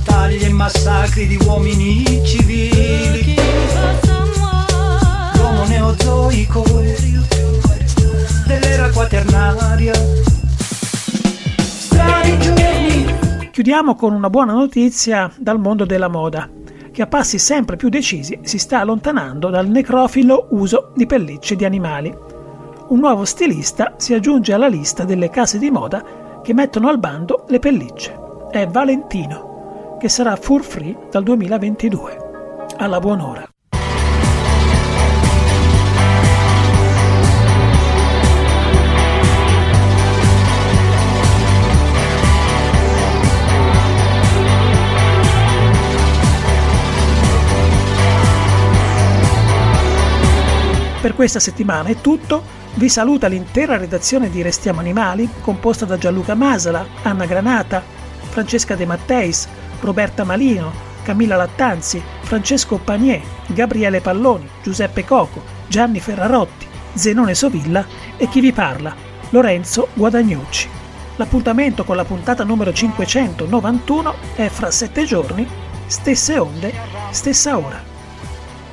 Battaglie 0.00 0.46
e 0.46 0.50
massacri 0.50 1.26
di 1.26 1.38
uomini 1.44 2.04
civili. 2.24 3.36
L'uomo 5.34 5.64
neozoico 5.66 6.64
dell'era 8.46 8.90
quaternaria. 8.90 9.92
Strani 11.56 12.38
giorni. 12.38 13.48
Chiudiamo 13.50 13.94
con 13.94 14.14
una 14.14 14.30
buona 14.30 14.52
notizia 14.52 15.30
dal 15.36 15.58
mondo 15.58 15.84
della 15.84 16.08
moda, 16.08 16.48
che 16.90 17.02
a 17.02 17.06
passi 17.06 17.38
sempre 17.38 17.76
più 17.76 17.90
decisi 17.90 18.38
si 18.42 18.58
sta 18.58 18.80
allontanando 18.80 19.50
dal 19.50 19.68
necrofilo 19.68 20.48
uso 20.50 20.92
di 20.94 21.06
pellicce 21.06 21.56
di 21.56 21.64
animali. 21.64 22.14
Un 22.88 22.98
nuovo 22.98 23.24
stilista 23.24 23.94
si 23.98 24.14
aggiunge 24.14 24.52
alla 24.52 24.66
lista 24.66 25.04
delle 25.04 25.30
case 25.30 25.58
di 25.58 25.70
moda 25.70 26.02
che 26.42 26.54
mettono 26.54 26.88
al 26.88 26.98
bando 26.98 27.44
le 27.48 27.58
pellicce 27.58 28.20
è 28.50 28.66
Valentino, 28.66 29.49
che 30.00 30.08
sarà 30.08 30.34
fur 30.34 30.62
free 30.64 30.96
dal 31.10 31.22
2022. 31.22 32.16
Alla 32.78 32.98
buon'ora. 33.00 33.46
Per 51.02 51.14
questa 51.14 51.40
settimana 51.40 51.90
è 51.90 51.96
tutto. 52.00 52.42
Vi 52.72 52.88
saluta 52.88 53.26
l'intera 53.26 53.76
redazione 53.76 54.30
di 54.30 54.40
Restiamo 54.40 54.80
Animali, 54.80 55.28
composta 55.42 55.84
da 55.84 55.98
Gianluca 55.98 56.34
Masala, 56.34 56.86
Anna 57.02 57.26
Granata, 57.26 57.82
Francesca 58.30 58.76
De 58.76 58.86
Matteis, 58.86 59.48
Roberta 59.80 60.24
Malino, 60.24 60.72
Camilla 61.02 61.36
Lattanzi, 61.36 62.02
Francesco 62.20 62.78
Panier, 62.78 63.22
Gabriele 63.46 64.00
Palloni, 64.00 64.48
Giuseppe 64.62 65.04
Coco, 65.04 65.42
Gianni 65.66 66.00
Ferrarotti, 66.00 66.66
Zenone 66.92 67.34
Sovilla 67.34 67.84
e 68.16 68.28
chi 68.28 68.40
vi 68.40 68.52
parla, 68.52 68.94
Lorenzo 69.30 69.88
Guadagnucci. 69.94 70.68
L'appuntamento 71.16 71.84
con 71.84 71.96
la 71.96 72.04
puntata 72.04 72.44
numero 72.44 72.72
591 72.72 74.14
è 74.36 74.48
fra 74.48 74.70
sette 74.70 75.04
giorni, 75.04 75.46
stesse 75.86 76.38
onde, 76.38 76.72
stessa 77.10 77.58
ora. 77.58 77.90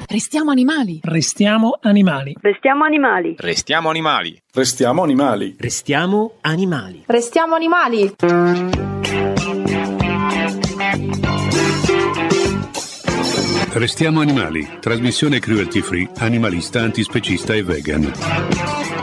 Restiamo 0.10 0.52
animali. 0.52 1.02
Restiamo 1.04 1.78
animali. 1.82 2.34
Restiamo 2.40 2.86
animali. 2.86 3.36
Restiamo 3.38 3.90
animali. 3.90 4.42
Restiamo 4.54 5.04
animali. 5.04 5.56
Restiamo 5.60 6.38
animali. 6.40 7.04
Restiamo 7.06 7.56
animali. 7.56 8.97
Restiamo 13.74 14.22
animali. 14.22 14.68
Trasmissione 14.80 15.40
cruelty 15.40 15.82
free, 15.82 16.10
animalista, 16.18 16.82
antispecista 16.82 17.54
e 17.54 17.64
vegan. 17.64 18.97